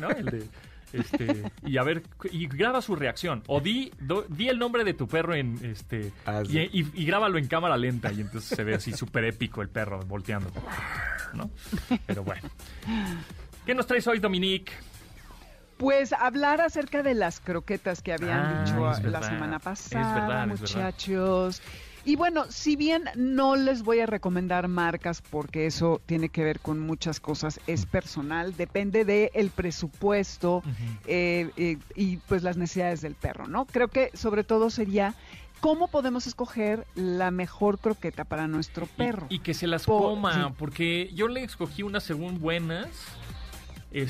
[0.00, 0.10] ¿no?
[0.10, 0.44] El de,
[0.92, 4.94] este, y a ver, y graba su reacción o di, do- di el nombre de
[4.94, 8.64] tu perro en, este, Ah, y, y- y grábalo en cámara lenta y entonces se
[8.64, 10.50] ve así súper épico el perro volteando,
[11.34, 11.50] ¿no?
[12.06, 12.42] Pero bueno.
[13.66, 14.72] ¿Qué nos traes hoy, Dominique?
[15.76, 20.60] Pues hablar acerca de las croquetas que habían Ah, dicho la semana es pasada, es
[20.60, 20.94] verdad.
[22.04, 26.60] Y bueno, si bien no les voy a recomendar marcas porque eso tiene que ver
[26.60, 30.62] con muchas cosas, es personal, depende del el presupuesto
[31.06, 33.66] eh, eh, y pues las necesidades del perro, ¿no?
[33.66, 35.14] Creo que sobre todo sería
[35.60, 39.26] cómo podemos escoger la mejor croqueta para nuestro perro.
[39.28, 40.54] Y, que se las Por- coma, sí.
[40.58, 42.88] porque yo le escogí unas según buenas.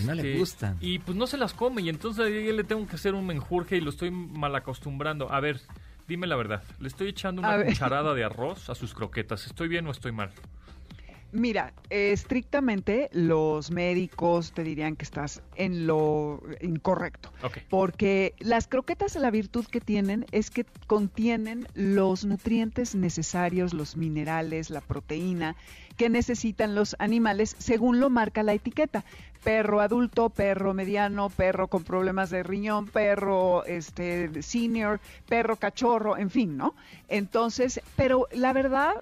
[0.05, 0.77] No le este, gustan.
[0.81, 3.79] Y pues no se las come, y entonces yo le tengo que hacer un menjurje
[3.79, 5.33] y lo estoy mal acostumbrando.
[5.33, 5.61] A ver,
[6.11, 9.47] dime la verdad, le estoy echando una cucharada de arroz a sus croquetas.
[9.47, 10.33] ¿Estoy bien o estoy mal?
[11.33, 17.31] Mira, eh, estrictamente los médicos te dirían que estás en lo incorrecto.
[17.69, 24.71] Porque las croquetas, la virtud que tienen es que contienen los nutrientes necesarios, los minerales,
[24.71, 25.55] la proteína
[26.01, 29.05] que necesitan los animales según lo marca la etiqueta.
[29.45, 36.31] Perro adulto, perro mediano, perro con problemas de riñón, perro este senior, perro cachorro, en
[36.31, 36.75] fin, ¿no?
[37.09, 38.95] Entonces, pero la verdad,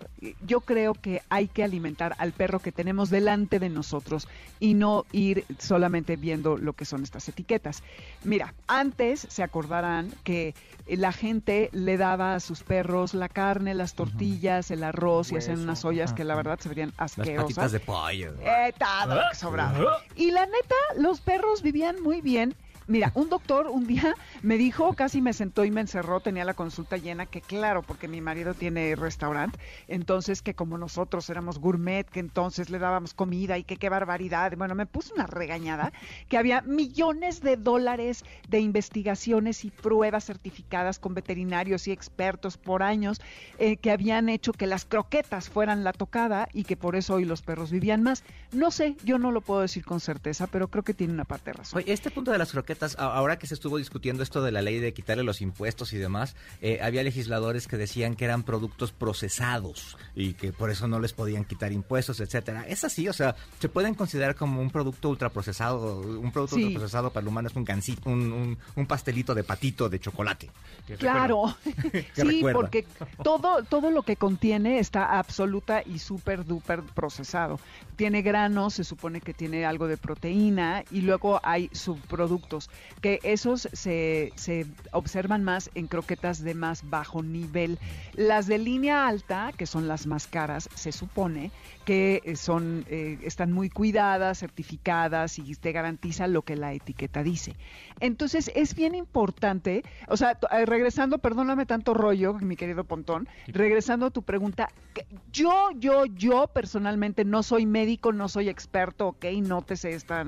[0.46, 4.28] yo creo que hay que alimentar al perro que tenemos delante de nosotros
[4.60, 7.82] y no ir solamente viendo lo que son estas etiquetas.
[8.24, 10.54] Mira, antes se acordarán que
[10.86, 15.60] la gente le daba a sus perros la carne, las tortillas, el arroz y hacían
[15.60, 17.72] unas ollas que la verdad se verían Las patitas asquerosas.
[17.72, 18.34] de pollo.
[18.40, 20.02] Eh, todo lo que sobraba.
[20.16, 22.54] Y la neta, los perros vivían muy bien.
[22.88, 26.54] Mira, un doctor un día me dijo, casi me sentó y me encerró, tenía la
[26.54, 32.08] consulta llena, que claro, porque mi marido tiene restaurante, entonces que como nosotros éramos gourmet,
[32.08, 34.54] que entonces le dábamos comida y que qué barbaridad.
[34.56, 35.92] Bueno, me puso una regañada,
[36.30, 42.82] que había millones de dólares de investigaciones y pruebas certificadas con veterinarios y expertos por
[42.82, 43.20] años
[43.58, 47.26] eh, que habían hecho que las croquetas fueran la tocada y que por eso hoy
[47.26, 48.24] los perros vivían más.
[48.50, 51.50] No sé, yo no lo puedo decir con certeza, pero creo que tiene una parte
[51.50, 51.82] de razón.
[51.82, 54.78] Oye, este punto de las croquetas, ahora que se estuvo discutiendo esto de la ley
[54.78, 59.96] de quitarle los impuestos y demás, eh, había legisladores que decían que eran productos procesados
[60.14, 62.64] y que por eso no les podían quitar impuestos, etcétera.
[62.66, 66.64] Es así, o sea, se pueden considerar como un producto ultraprocesado, un producto Sí.
[66.64, 70.50] ultraprocesado para el humano es un gansito, un, un- un pastelito de patito de chocolate.
[70.98, 71.56] Claro,
[72.14, 72.86] sí, porque
[73.22, 77.60] todo, todo lo que contiene está absoluta y súper duper procesado.
[77.96, 82.67] Tiene granos, se supone que tiene algo de proteína y luego hay subproductos,
[83.00, 87.78] que esos se, se observan más en croquetas de más bajo nivel.
[88.14, 91.50] Las de línea alta, que son las más caras, se supone
[91.84, 97.22] que eh, son, eh, están muy cuidadas, certificadas y te garantiza lo que la etiqueta
[97.22, 97.56] dice.
[98.00, 104.06] Entonces es bien importante, o sea, eh, regresando, perdóname tanto rollo, mi querido Pontón, regresando
[104.06, 109.24] a tu pregunta, que yo, yo, yo personalmente no soy médico, no soy experto, ok,
[109.42, 110.24] nótese esta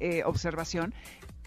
[0.00, 0.94] eh, observación.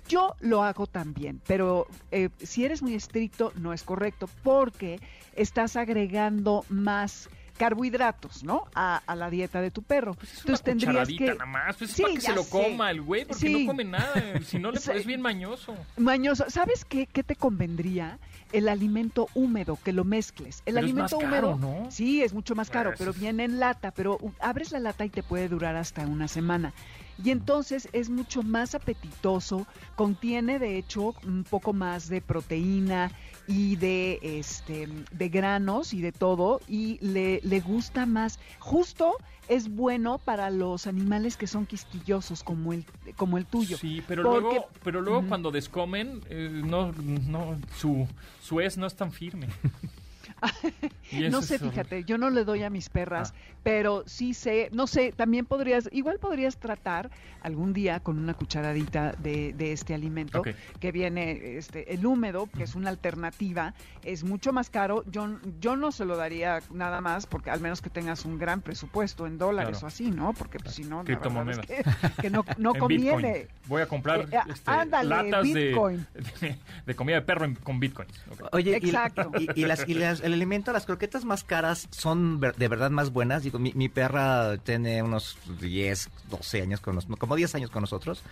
[0.07, 4.99] Yo lo hago también, pero eh, si eres muy estricto no es correcto porque
[5.35, 8.65] estás agregando más carbohidratos, ¿no?
[8.75, 10.13] A, a la dieta de tu perro.
[10.13, 12.43] Pues es Entonces una tendrías que nada más, pues es Sí, para que se lo
[12.43, 12.49] sé.
[12.49, 13.63] coma el güey, porque Sí.
[13.65, 14.13] no come nada.
[14.45, 15.75] Si no, le es bien mañoso.
[15.97, 18.19] Mañoso, ¿sabes qué, qué te convendría?
[18.53, 20.61] El alimento húmedo, que lo mezcles.
[20.65, 21.91] El Pero es alimento caro, húmedo, ¿no?
[21.91, 25.09] sí, es mucho más caro, Ah, pero viene en lata, pero abres la lata y
[25.09, 26.73] te puede durar hasta una semana.
[27.21, 29.65] Y entonces es mucho más apetitoso,
[29.95, 33.11] contiene de hecho un poco más de proteína
[33.47, 38.39] y de este de granos y de todo y le, le gusta más.
[38.59, 39.15] Justo
[39.47, 42.83] es bueno para los animales que son quisquillosos como el
[43.15, 43.77] como el tuyo.
[43.77, 48.07] Sí, pero Porque- luego, pero luego cuando descomen, eh, no, no, su,
[48.41, 49.47] su es no es tan firme.
[51.29, 53.39] No sé, fíjate, yo no le doy a mis perras, Ah.
[53.63, 57.09] pero sí sé, no sé, también podrías, igual podrías tratar
[57.41, 60.41] algún día con una cucharadita de, de este alimento
[60.79, 63.73] que viene, este, el húmedo, que es una alternativa,
[64.03, 65.03] es mucho más caro.
[65.09, 68.61] Yo, yo no se lo daría nada más, porque al menos que tengas un gran
[68.61, 69.85] presupuesto en dólares Claro.
[69.85, 70.33] o así, ¿no?
[70.33, 73.15] Porque pues, si no, la verdad es que, que no, no En conviene.
[73.33, 73.47] Bitcoin.
[73.67, 76.07] Voy a comprar Eh, ah, este, ándale, latas de, Bitcoin.
[76.41, 78.13] de, de comida de perro en- con bitcoins.
[78.31, 78.49] Ok.
[78.51, 79.31] Oye, y- Exacto.
[79.39, 83.11] y, y las, y las- el alimento, las croquetas más caras son de verdad más
[83.11, 83.43] buenas.
[83.43, 87.81] Digo, mi, mi perra tiene unos 10, 12 años con nosotros, como 10 años con
[87.81, 88.23] nosotros.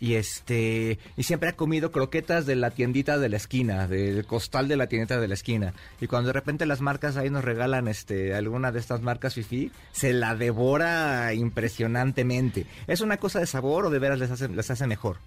[0.00, 4.66] Y este, y siempre ha comido croquetas de la tiendita de la esquina, del costal
[4.66, 5.74] de la tiendita de la esquina.
[6.00, 9.70] Y cuando de repente las marcas ahí nos regalan este, alguna de estas marcas fifi,
[9.92, 12.66] se la devora impresionantemente.
[12.88, 15.18] ¿Es una cosa de sabor o de veras les hace, les hace mejor?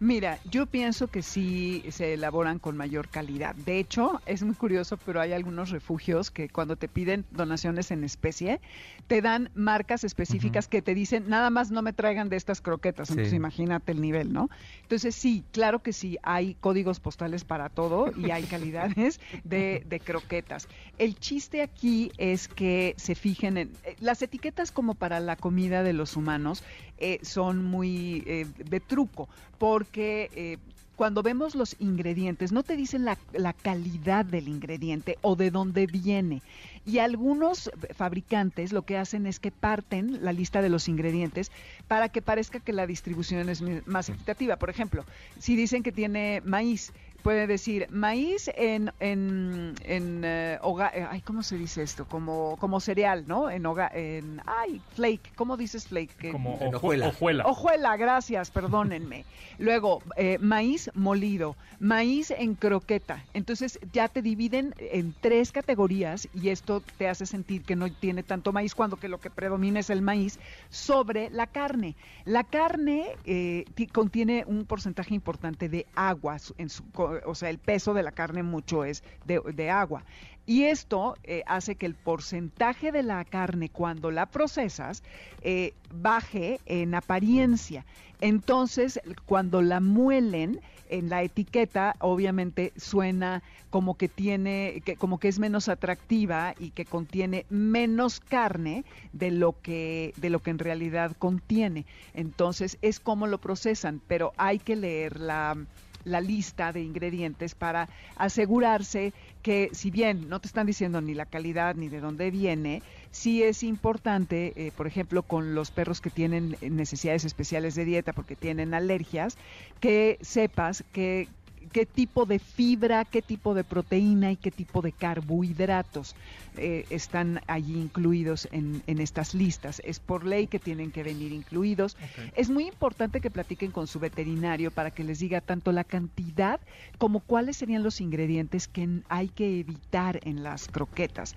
[0.00, 3.54] Mira, yo pienso que sí se elaboran con mayor calidad.
[3.54, 8.04] De hecho, es muy curioso, pero hay algunos refugios que cuando te piden donaciones en
[8.04, 8.60] especie,
[9.06, 13.10] te dan marcas específicas que te dicen, nada más no me traigan de estas croquetas.
[13.10, 14.50] Entonces imagínate el nivel, ¿no?
[14.82, 20.00] Entonces sí, claro que sí, hay códigos postales para todo y hay calidades de, de
[20.00, 20.68] croquetas.
[20.98, 23.72] El chiste aquí es que se fijen en...
[23.84, 26.64] eh, Las etiquetas como para la comida de los humanos
[26.98, 29.28] eh, son muy eh, de truco,
[29.58, 30.58] porque eh,
[30.96, 35.86] cuando vemos los ingredientes no te dicen la, la calidad del ingrediente o de dónde
[35.86, 36.42] viene.
[36.86, 41.50] Y algunos fabricantes lo que hacen es que parten la lista de los ingredientes
[41.88, 44.56] para que parezca que la distribución es más equitativa.
[44.56, 45.04] Por ejemplo,
[45.38, 46.92] si dicen que tiene maíz,
[47.24, 52.04] puede decir maíz en, en, en eh, hoga- eh, ay, ¿cómo se dice esto?
[52.04, 53.50] Como, como cereal, ¿no?
[53.50, 56.14] En hoga, en, ay, flake, ¿cómo dices flake?
[56.16, 57.08] Que- Como En oju- hojuela.
[57.08, 57.44] hojuela.
[57.46, 59.24] Ojuela, gracias, perdónenme.
[59.58, 63.24] Luego, eh, maíz molido, maíz en croqueta.
[63.32, 68.22] Entonces ya te dividen en tres categorías y esto te hace sentir que no tiene
[68.22, 71.96] tanto maíz cuando que lo que predomina es el maíz sobre la carne.
[72.26, 76.84] La carne eh, ti- contiene un porcentaje importante de agua, su- en su,
[77.24, 80.04] o sea, el peso de la carne mucho es de, de agua.
[80.46, 85.02] Y esto eh, hace que el porcentaje de la carne cuando la procesas
[85.40, 87.86] eh, baje en apariencia.
[88.20, 95.38] Entonces, cuando la muelen en la etiqueta, obviamente suena como que tiene, como que es
[95.38, 101.16] menos atractiva y que contiene menos carne de lo que, de lo que en realidad
[101.18, 101.86] contiene.
[102.12, 105.56] Entonces, es como lo procesan, pero hay que leer la
[106.04, 111.26] la lista de ingredientes para asegurarse que si bien no te están diciendo ni la
[111.26, 116.10] calidad ni de dónde viene, sí es importante, eh, por ejemplo, con los perros que
[116.10, 119.36] tienen necesidades especiales de dieta porque tienen alergias,
[119.80, 121.30] que sepas que
[121.74, 126.14] qué tipo de fibra, qué tipo de proteína y qué tipo de carbohidratos
[126.56, 129.82] eh, están allí incluidos en, en estas listas.
[129.84, 131.96] Es por ley que tienen que venir incluidos.
[132.36, 136.60] Es muy importante que platiquen con su veterinario para que les diga tanto la cantidad
[136.98, 141.34] como cuáles serían los ingredientes que hay que evitar en las croquetas.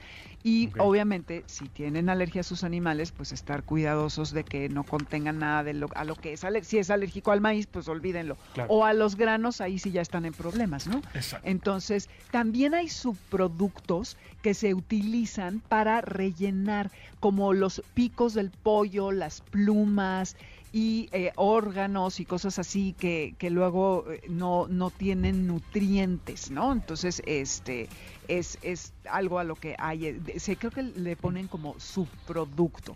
[0.48, 5.40] Y obviamente, si tienen alergia a sus animales, pues estar cuidadosos de que no contengan
[5.40, 8.38] nada de lo, a lo que es Si es alérgico al maíz, pues olvídenlo.
[8.54, 8.72] Claro.
[8.72, 11.02] O a los granos, ahí sí ya están en problemas, ¿no?
[11.14, 11.46] Exacto.
[11.50, 19.42] Entonces, también hay subproductos que se utilizan para rellenar, como los picos del pollo, las
[19.42, 20.38] plumas
[20.72, 26.72] y eh, órganos y cosas así que, que luego eh, no, no tienen nutrientes, ¿no?
[26.72, 27.90] Entonces, este
[28.28, 32.96] es, es algo a lo que hay, eh, se creo que le ponen como subproducto.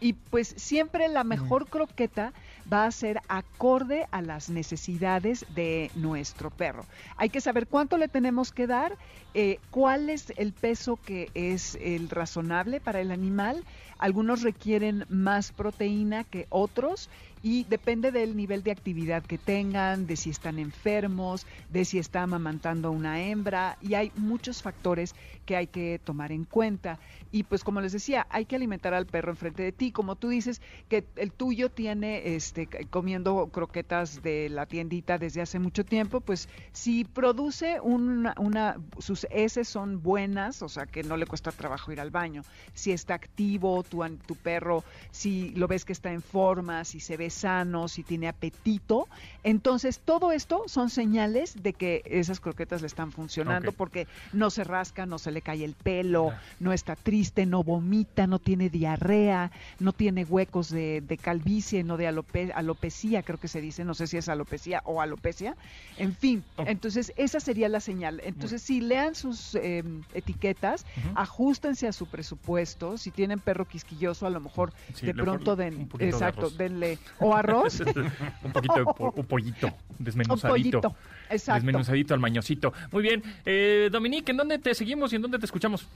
[0.00, 2.32] Y pues siempre la mejor croqueta
[2.70, 6.84] va a ser acorde a las necesidades de nuestro perro.
[7.16, 8.96] Hay que saber cuánto le tenemos que dar,
[9.34, 13.64] eh, cuál es el peso que es el razonable para el animal.
[13.98, 17.08] Algunos requieren más proteína que otros
[17.46, 22.24] y depende del nivel de actividad que tengan, de si están enfermos, de si está
[22.24, 26.98] amamantando una hembra y hay muchos factores que hay que tomar en cuenta.
[27.30, 30.28] Y pues como les decía, hay que alimentar al perro enfrente de ti, como tú
[30.28, 36.20] dices que el tuyo tiene este comiendo croquetas de la tiendita desde hace mucho tiempo,
[36.20, 41.52] pues si produce una, una sus heces son buenas, o sea que no le cuesta
[41.52, 42.42] trabajo ir al baño.
[42.74, 44.82] Si está activo tu, tu perro,
[45.12, 49.06] si lo ves que está en forma, si se ve sano, si tiene apetito,
[49.44, 54.64] entonces todo esto son señales de que esas croquetas le están funcionando porque no se
[54.64, 59.50] rasca, no se le cae el pelo, no está triste, no vomita, no tiene diarrea,
[59.78, 63.94] no tiene huecos de, de calvicie, no de alope- alopecia, creo que se dice, no
[63.94, 65.56] sé si es alopecia o alopecia,
[65.96, 66.68] en fin, Ok.
[66.68, 68.20] entonces esa sería la señal.
[68.24, 69.82] Entonces, si lean sus eh,
[70.14, 75.56] etiquetas, ajustense a su presupuesto, si tienen perro quisquilloso, a lo mejor Sí, de pronto
[75.56, 76.56] den, de exacto, arroz.
[76.56, 77.80] denle o arroz
[78.44, 80.80] un poquito de po- un pollito desmenuzadito.
[80.80, 80.96] pollito.
[81.30, 81.54] Exacto.
[81.60, 82.72] Desmenuzadito al mañosito.
[82.92, 83.22] Muy bien.
[83.44, 85.86] Eh, Dominique, ¿en dónde te seguimos y en dónde te escuchamos?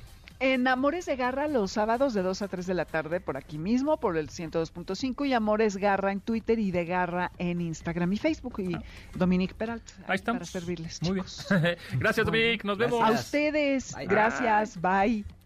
[0.40, 3.58] En Amores de Garra los sábados de 2 a 3 de la tarde por aquí
[3.58, 8.16] mismo, por el 102.5 y Amores Garra en Twitter y de Garra en Instagram y
[8.16, 8.74] Facebook y
[9.18, 10.04] Dominique Peralt Ah.
[10.08, 10.40] Ahí estamos.
[10.40, 11.02] para servirles.
[11.02, 11.26] Muy bien.
[11.26, 11.46] chicos.
[11.98, 12.66] Gracias, Dominique.
[12.66, 13.02] Nos vemos.
[13.02, 14.06] A ustedes, Bye.
[14.06, 15.39] gracias, bye.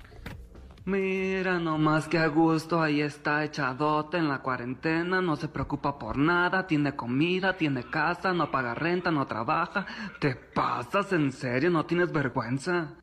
[0.87, 6.19] Mira nomás que a gusto, ahí está echadote en la cuarentena, no se preocupa por
[6.19, 9.87] nada, tiene comida, tiene casa, no paga renta, no trabaja.
[10.21, 11.71] ¿Te pasas en serio?
[11.71, 12.97] ¿No tienes vergüenza?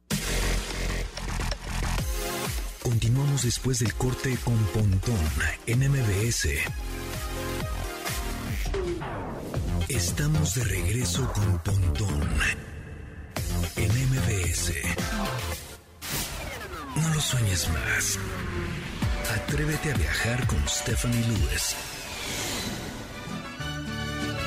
[2.83, 5.17] Continuamos después del corte con Pontón
[5.65, 6.49] en MBS.
[9.89, 12.29] Estamos de regreso con Pontón
[13.75, 15.70] en MBS.
[16.95, 18.19] No lo sueñes más.
[19.33, 21.75] Atrévete a viajar con Stephanie Lewis.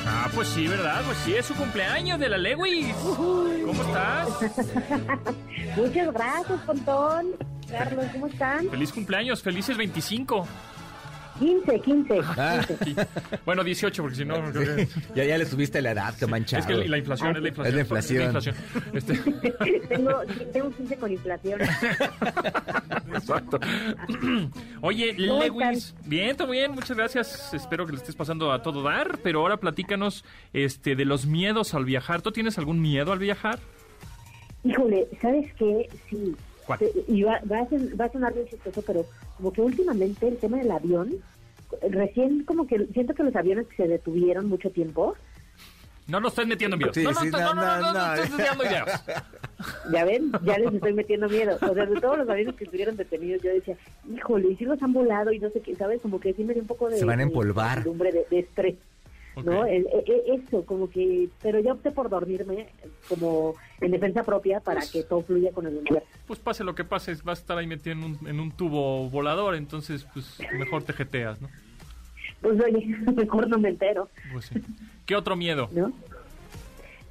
[0.07, 1.01] Ah, pues sí, ¿verdad?
[1.05, 2.93] Pues sí, es su cumpleaños de la Lewis.
[2.95, 4.27] ¿Cómo estás?
[5.75, 7.27] Muchas gracias, Pontón.
[7.69, 8.69] Carlos, ¿cómo están?
[8.69, 10.47] Feliz cumpleaños, felices 25.
[11.39, 12.19] 15, 15.
[12.37, 12.65] Ah.
[12.83, 13.07] 15.
[13.45, 14.35] Bueno, 18, porque si no...
[15.13, 16.61] ya, ya le subiste la edad, que manchado.
[16.61, 17.67] Es que la inflación, es la inflación.
[17.67, 18.21] Es la inflación.
[18.21, 18.55] Es la inflación.
[18.93, 20.21] Este, tengo,
[20.53, 21.61] tengo 15 con inflación.
[23.13, 23.59] Exacto.
[24.81, 27.53] Oye, ¿Cómo Lewis, bien, todo bien, muchas gracias.
[27.53, 30.23] Espero que le estés pasando a todo dar, pero ahora platícanos
[30.53, 32.21] este de los miedos al viajar.
[32.21, 33.59] ¿Tú tienes algún miedo al viajar?
[34.63, 35.87] Híjole, ¿sabes qué?
[36.09, 36.35] Sí.
[36.79, 39.05] Eh, y va, va, a ser, va, a sonar bien chistoso, pero
[39.37, 41.13] como que últimamente el tema del avión,
[41.89, 45.15] recién como que siento que los aviones se detuvieron mucho tiempo.
[46.07, 46.93] No lo estoy metiendo miedo.
[46.93, 48.23] Sí, sí, no, no, no, no, no.
[49.91, 51.57] Ya ven, ya les estoy metiendo miedo.
[51.61, 53.75] O sea, de todos los aviones que estuvieron detenidos, yo decía,
[54.13, 56.01] híjole, y si los han volado y no sé qué, ¿sabes?
[56.01, 56.97] Como que sí me dio un poco de...
[56.97, 57.83] Se van a empolvar.
[57.83, 58.75] De, de, de estrés.
[59.43, 59.61] ¿No?
[59.61, 59.67] Ok.
[59.67, 62.67] El- e- e- eso, como que, pero yo opté por dormirme
[63.09, 66.07] como en defensa propia para que todo fluya con el universo.
[66.27, 69.09] Pues pase lo que pase, vas a estar ahí metido en un, en un tubo
[69.09, 71.49] volador, entonces pues mejor te jeteas, ¿no?
[72.41, 74.61] Pues oye, mejor no me entero, Pues sí.
[75.05, 75.69] ¿Qué otro miedo?
[75.71, 75.91] ¿no?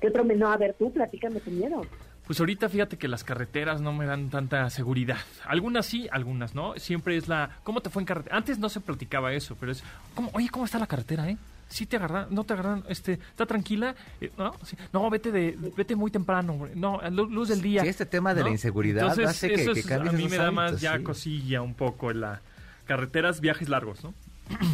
[0.01, 1.83] ¿Qué otro me- No, a ver, tú, platícame tu miedo.
[2.27, 5.19] Pues ahorita fíjate que las carreteras no me dan tanta seguridad.
[5.45, 6.73] Algunas sí, algunas no.
[6.77, 7.59] Siempre es la...
[7.65, 8.35] ¿Cómo te fue en carretera?
[8.37, 9.85] Antes no se platicaba eso, pero es...
[10.15, 10.31] ¿cómo?
[10.33, 11.37] Oye, ¿cómo está la carretera, eh?
[11.69, 13.95] Sí te agarran, no te agarran, este, ¿está tranquila?
[14.21, 14.53] Eh, ¿No?
[14.65, 14.77] Sí.
[14.93, 16.73] No, vete de, vete muy temprano, hombre.
[16.75, 17.83] no, luz del día.
[17.83, 20.29] Sí, este tema de la inseguridad Entonces, hace que- eso que es- cambies a mí
[20.29, 21.03] me da más ya sí.
[21.03, 22.41] cosilla un poco en la
[22.87, 24.15] carreteras, viajes largos, ¿no?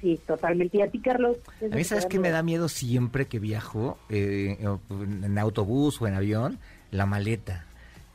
[0.00, 0.76] Sí, totalmente.
[0.76, 1.38] ¿Y a ti, Carlos?
[1.58, 3.98] ¿Qué es A mí, que ¿sabes qué me da miedo siempre que viajo?
[4.10, 4.58] eh,
[4.90, 6.58] en autobús o en avión,
[6.90, 7.64] la maleta.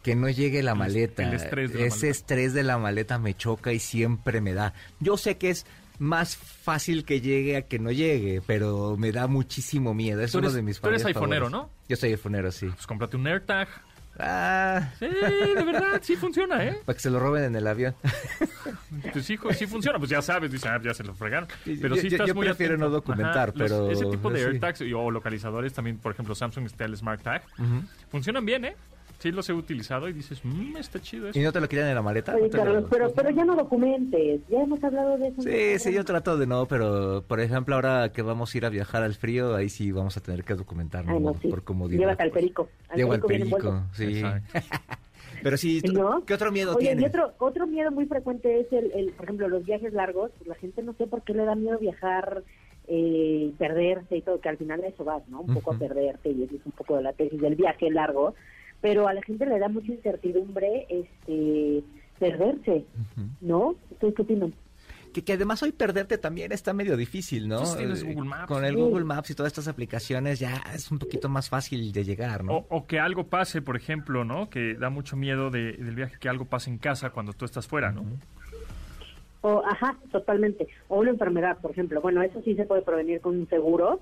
[0.04, 1.24] Que no llegue la maleta.
[1.24, 2.12] el estrés de la Ese maleta.
[2.12, 4.74] estrés de la maleta me choca y siempre me da.
[5.00, 5.66] Yo sé que es
[6.02, 10.22] más fácil que llegue a que no llegue, pero me da muchísimo miedo.
[10.22, 11.22] Es Tú uno eres- de mis tú eres favoritos.
[11.22, 11.70] iPhoneero, ¿no?
[11.88, 12.66] Yo soy iPhoneero, sí.
[12.68, 13.68] Pues cómprate un AirTag.
[14.20, 16.78] Ah, Sí, de verdad, sí funciona, ¿eh?
[16.86, 17.96] para que se lo roben en el avión.
[19.14, 21.48] Pues sí, sí funciona, pues ya sabes, dice, ah, ya se lo fregaron.
[21.64, 22.90] Pero sí yo- estás yo muy prefiero atento.
[22.90, 24.46] no documentar, pero Ese tipo de sí.
[24.46, 27.44] AirTags o localizadores también, por ejemplo, Samsung está el Smart Tag,
[28.10, 28.76] funcionan bien, ¿eh?
[29.22, 31.40] Sí los he utilizado y dices, mmm, está chido eso.
[31.40, 32.34] ¿Y no te lo quitan en la maleta?
[32.34, 34.42] Oye, ¿No te lo- Carlos, pero, pero ya no documentes.
[34.50, 35.42] Ya hemos hablado de eso.
[35.44, 38.70] Sí, sí, yo trato de no, pero por ejemplo ahora que vamos a ir a
[38.70, 41.20] viajar al frío, ahí sí vamos a tener que documentar, ¿no?
[41.20, 41.50] no, sí.
[41.50, 42.00] por comodidad.
[42.00, 42.68] Llévate al perico.
[42.90, 44.24] Al Llevo al perico sí.
[45.44, 46.24] Pero sí, ¿tú- ¿No?
[46.26, 47.04] ¿qué otro miedo Oye, tienes?
[47.04, 50.32] y otro, otro miedo muy frecuente es, el, el, por ejemplo, los viajes largos.
[50.38, 52.44] Pues la gente no sé por qué le da miedo viajar,
[52.88, 55.42] eh, perderse y todo, que al final eso vas, ¿no?
[55.42, 58.36] Un poco a perderte y eso es un poco de la tesis del viaje largo.
[58.82, 61.84] Pero a la gente le da mucha incertidumbre este
[62.20, 62.86] perderse,
[63.42, 63.76] ¿no?
[63.92, 64.54] ¿Ustedes qué opinan?
[65.14, 67.62] Que, que además hoy perderte también está medio difícil, ¿no?
[67.64, 68.48] Tú tienes Eh, Google Maps.
[68.48, 68.76] Con el.
[68.78, 72.58] Google Maps y todas estas aplicaciones ya es un poquito más fácil de llegar, ¿no?
[72.58, 74.50] O, o que algo pase, por ejemplo, ¿no?
[74.50, 77.68] Que da mucho miedo de- del viaje, que algo pase en casa cuando tú estás
[77.68, 78.06] fuera, ¿no?
[79.42, 80.68] O, ajá, totalmente.
[80.88, 82.00] O una enfermedad, por ejemplo.
[82.00, 84.00] Bueno, eso sí se puede prevenir con un seguro,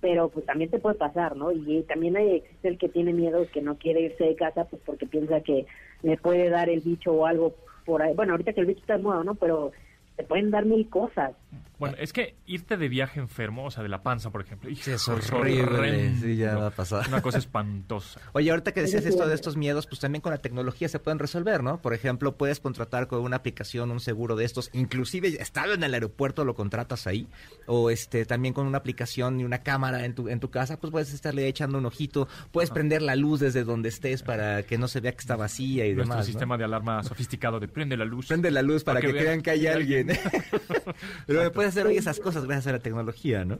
[0.00, 1.52] pero pues también te puede pasar, ¿no?
[1.52, 5.06] Y también hay, el que tiene miedo, que no quiere irse de casa, pues porque
[5.06, 5.66] piensa que
[6.02, 8.14] le puede dar el bicho o algo por ahí.
[8.14, 9.34] Bueno, ahorita que el bicho está de moda, ¿no?
[9.34, 9.72] Pero
[10.20, 11.32] te pueden dar mil cosas.
[11.78, 14.90] Bueno, es que irte de viaje enfermo, o sea, de la panza, por ejemplo, Sí,
[14.90, 17.08] es horrible, sí, ya va a pasar.
[17.08, 18.20] Una cosa espantosa.
[18.34, 21.18] Oye, ahorita que decías esto de estos miedos, pues también con la tecnología se pueden
[21.18, 21.80] resolver, ¿no?
[21.80, 25.94] Por ejemplo, puedes contratar con una aplicación un seguro de estos, inclusive estando en el
[25.94, 27.26] aeropuerto lo contratas ahí,
[27.66, 30.90] o este también con una aplicación y una cámara en tu en tu casa, pues
[30.90, 34.86] puedes estarle echando un ojito, puedes prender la luz desde donde estés para que no
[34.86, 36.18] se vea que está vacía y Nuestro demás.
[36.18, 36.24] ¿no?
[36.24, 38.26] sistema de alarma sofisticado de prende la luz.
[38.26, 40.09] Prende la luz para, Para que que, vean crean que hay alguien.
[41.26, 41.52] Pero Exacto.
[41.52, 43.58] puedes hacer hoy esas cosas gracias a la tecnología, ¿no?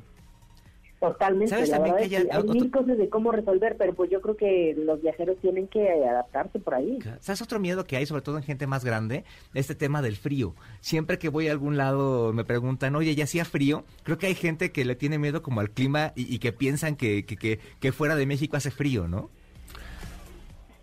[1.00, 1.48] Totalmente.
[1.48, 3.76] ¿Sabes la también verdad que es hay que hay otro- mil cosas de cómo resolver,
[3.78, 6.98] pero pues yo creo que los viajeros tienen que adaptarse por ahí.
[7.20, 9.24] ¿Sabes otro miedo que hay, sobre todo en gente más grande?
[9.54, 10.54] Este tema del frío.
[10.82, 13.84] Siempre que voy a algún lado me preguntan, oye, ¿ya hacía frío?
[14.02, 16.96] Creo que hay gente que le tiene miedo como al clima y, y que piensan
[16.96, 19.30] que, que, que, que fuera de México hace frío, ¿no?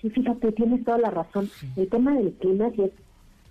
[0.01, 1.47] Sí, fíjate, tienes toda la razón.
[1.75, 2.91] El tema del clima sí es,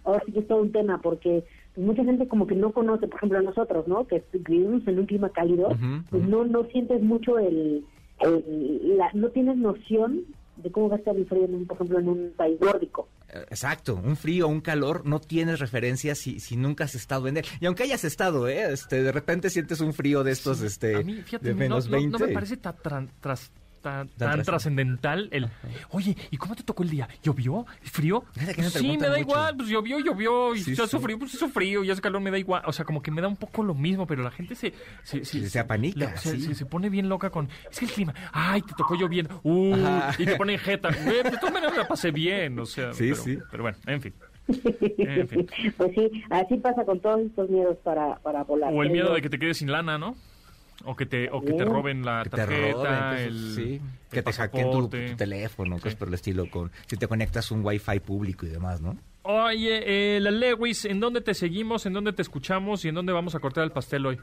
[0.02, 1.44] ahora sí que es todo un tema, porque
[1.76, 4.06] mucha gente como que no conoce, por ejemplo, nosotros, ¿no?
[4.06, 5.68] Que vivimos en un clima cálido,
[6.10, 7.84] pues no no sientes mucho el,
[8.20, 10.22] el- la, no tienes noción
[10.56, 13.08] de cómo va a estar el frío, en un, por ejemplo, en un país nórdico.
[13.28, 17.36] Eh, Exacto, un frío, un calor, no tienes referencia si, si nunca has estado en
[17.36, 17.44] él.
[17.60, 18.72] Y aunque hayas estado, ¿eh?
[18.72, 21.86] Este, de repente sientes un frío de estos, este, A mí, fíjate, de no- menos
[21.90, 22.18] no, 20.
[22.18, 23.50] no me parece tan, tras-
[24.18, 25.48] tan, trascendental el...
[25.90, 27.08] Oye, ¿y cómo te tocó el día?
[27.22, 27.66] ¿Llovió?
[27.82, 28.24] ¿Frío?
[28.70, 29.20] Sí, me da mucho.
[29.20, 30.90] igual, pues llovió, llovió, y Sí, ya sí.
[30.90, 32.62] sufrió, pues hizo frío, y hace calor, me da igual.
[32.66, 34.72] O sea, como que me da un poco lo mismo, pero la gente se...
[35.02, 36.40] Se, Se- se apanica, le- se, sí.
[36.42, 37.48] se- se pone bien loca con...
[37.70, 38.14] Es que el clima...
[38.32, 39.40] Ay, te tocó lloviendo.
[39.44, 39.76] Uh,
[40.18, 40.90] y te ponen jeta.
[41.04, 42.92] Güey, de todas maneras me la pasé bien, o sea...
[42.92, 43.38] Sí, pero, sí.
[43.50, 44.14] Pero bueno, en fin.
[44.98, 45.48] En fin.
[45.76, 48.72] Pues sí, así pasa con todos estos miedos para, para volar.
[48.72, 50.14] O el miedo de que te quedes sin lana, ¿no?
[50.84, 51.70] O que te, o que te Sí.
[51.70, 52.72] roben la que te tarjeta,
[53.10, 55.98] roben, que, el, sí, el que te hackeen tu, tu teléfono, cosas Sí.
[55.98, 58.96] por el estilo, con si te conectas a un wifi público y demás, ¿no?
[59.22, 61.86] Oye, eh, la Lewis, ¿en dónde te seguimos?
[61.86, 62.84] ¿En dónde te escuchamos?
[62.84, 64.18] ¿Y en dónde vamos a cortar el pastel hoy?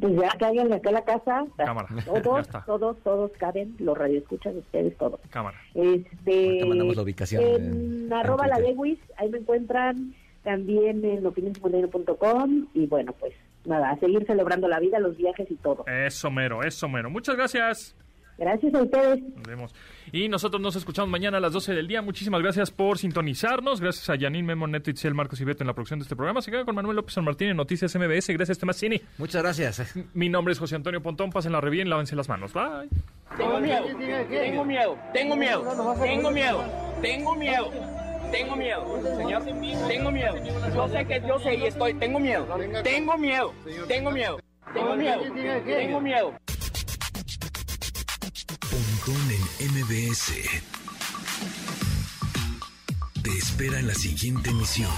[0.00, 1.44] Pues ya cáiganle acá a la casa.
[1.56, 2.62] Cámara, ya Todos, está.
[2.66, 5.20] todos, todos caben, los radioescuchas ustedes todos.
[5.30, 5.58] Cámara.
[5.74, 8.74] Este, Ahorita mandamos la ubicación En, en- en arroba la Twitter.
[8.74, 10.14] Lewis, ahí me encuentran
[10.44, 13.32] también en opinión51.com y bueno, pues
[13.68, 15.84] nada, a seguir celebrando la vida, los viajes y todo.
[15.86, 17.10] Eso mero, eso mero.
[17.10, 17.94] Muchas gracias.
[18.38, 19.20] Gracias a ustedes.
[19.20, 19.74] Nos vemos.
[20.12, 22.02] Y nosotros nos escuchamos mañana a las 12 del día.
[22.02, 23.80] Muchísimas gracias por sintonizarnos.
[23.80, 26.40] Gracias a Janine Memo, Neto, Itzel, Marcos y Beto en la producción de este programa.
[26.40, 28.28] Se queda con Manuel López San Martín en Noticias MBS.
[28.28, 29.02] Gracias, Tomasini.
[29.18, 29.96] Muchas gracias.
[30.14, 31.30] Mi nombre es José Antonio Pontón.
[31.30, 32.52] Pásenla re bien, lávense las manos.
[32.52, 32.88] Bye.
[33.36, 33.84] Tengo miedo,
[34.28, 35.64] tengo miedo, tengo miedo,
[36.00, 36.64] tengo miedo,
[37.02, 37.70] tengo miedo,
[38.30, 39.44] tengo miedo, señor,
[39.88, 40.34] tengo miedo.
[40.74, 42.46] Yo sé que yo sé y estoy, tengo miedo,
[42.82, 43.54] tengo miedo,
[43.86, 44.40] tengo miedo,
[44.74, 45.22] tengo miedo,
[45.64, 46.34] tengo miedo.
[48.70, 50.32] Pontón en MBS.
[53.22, 54.90] Te espera en la siguiente emisión.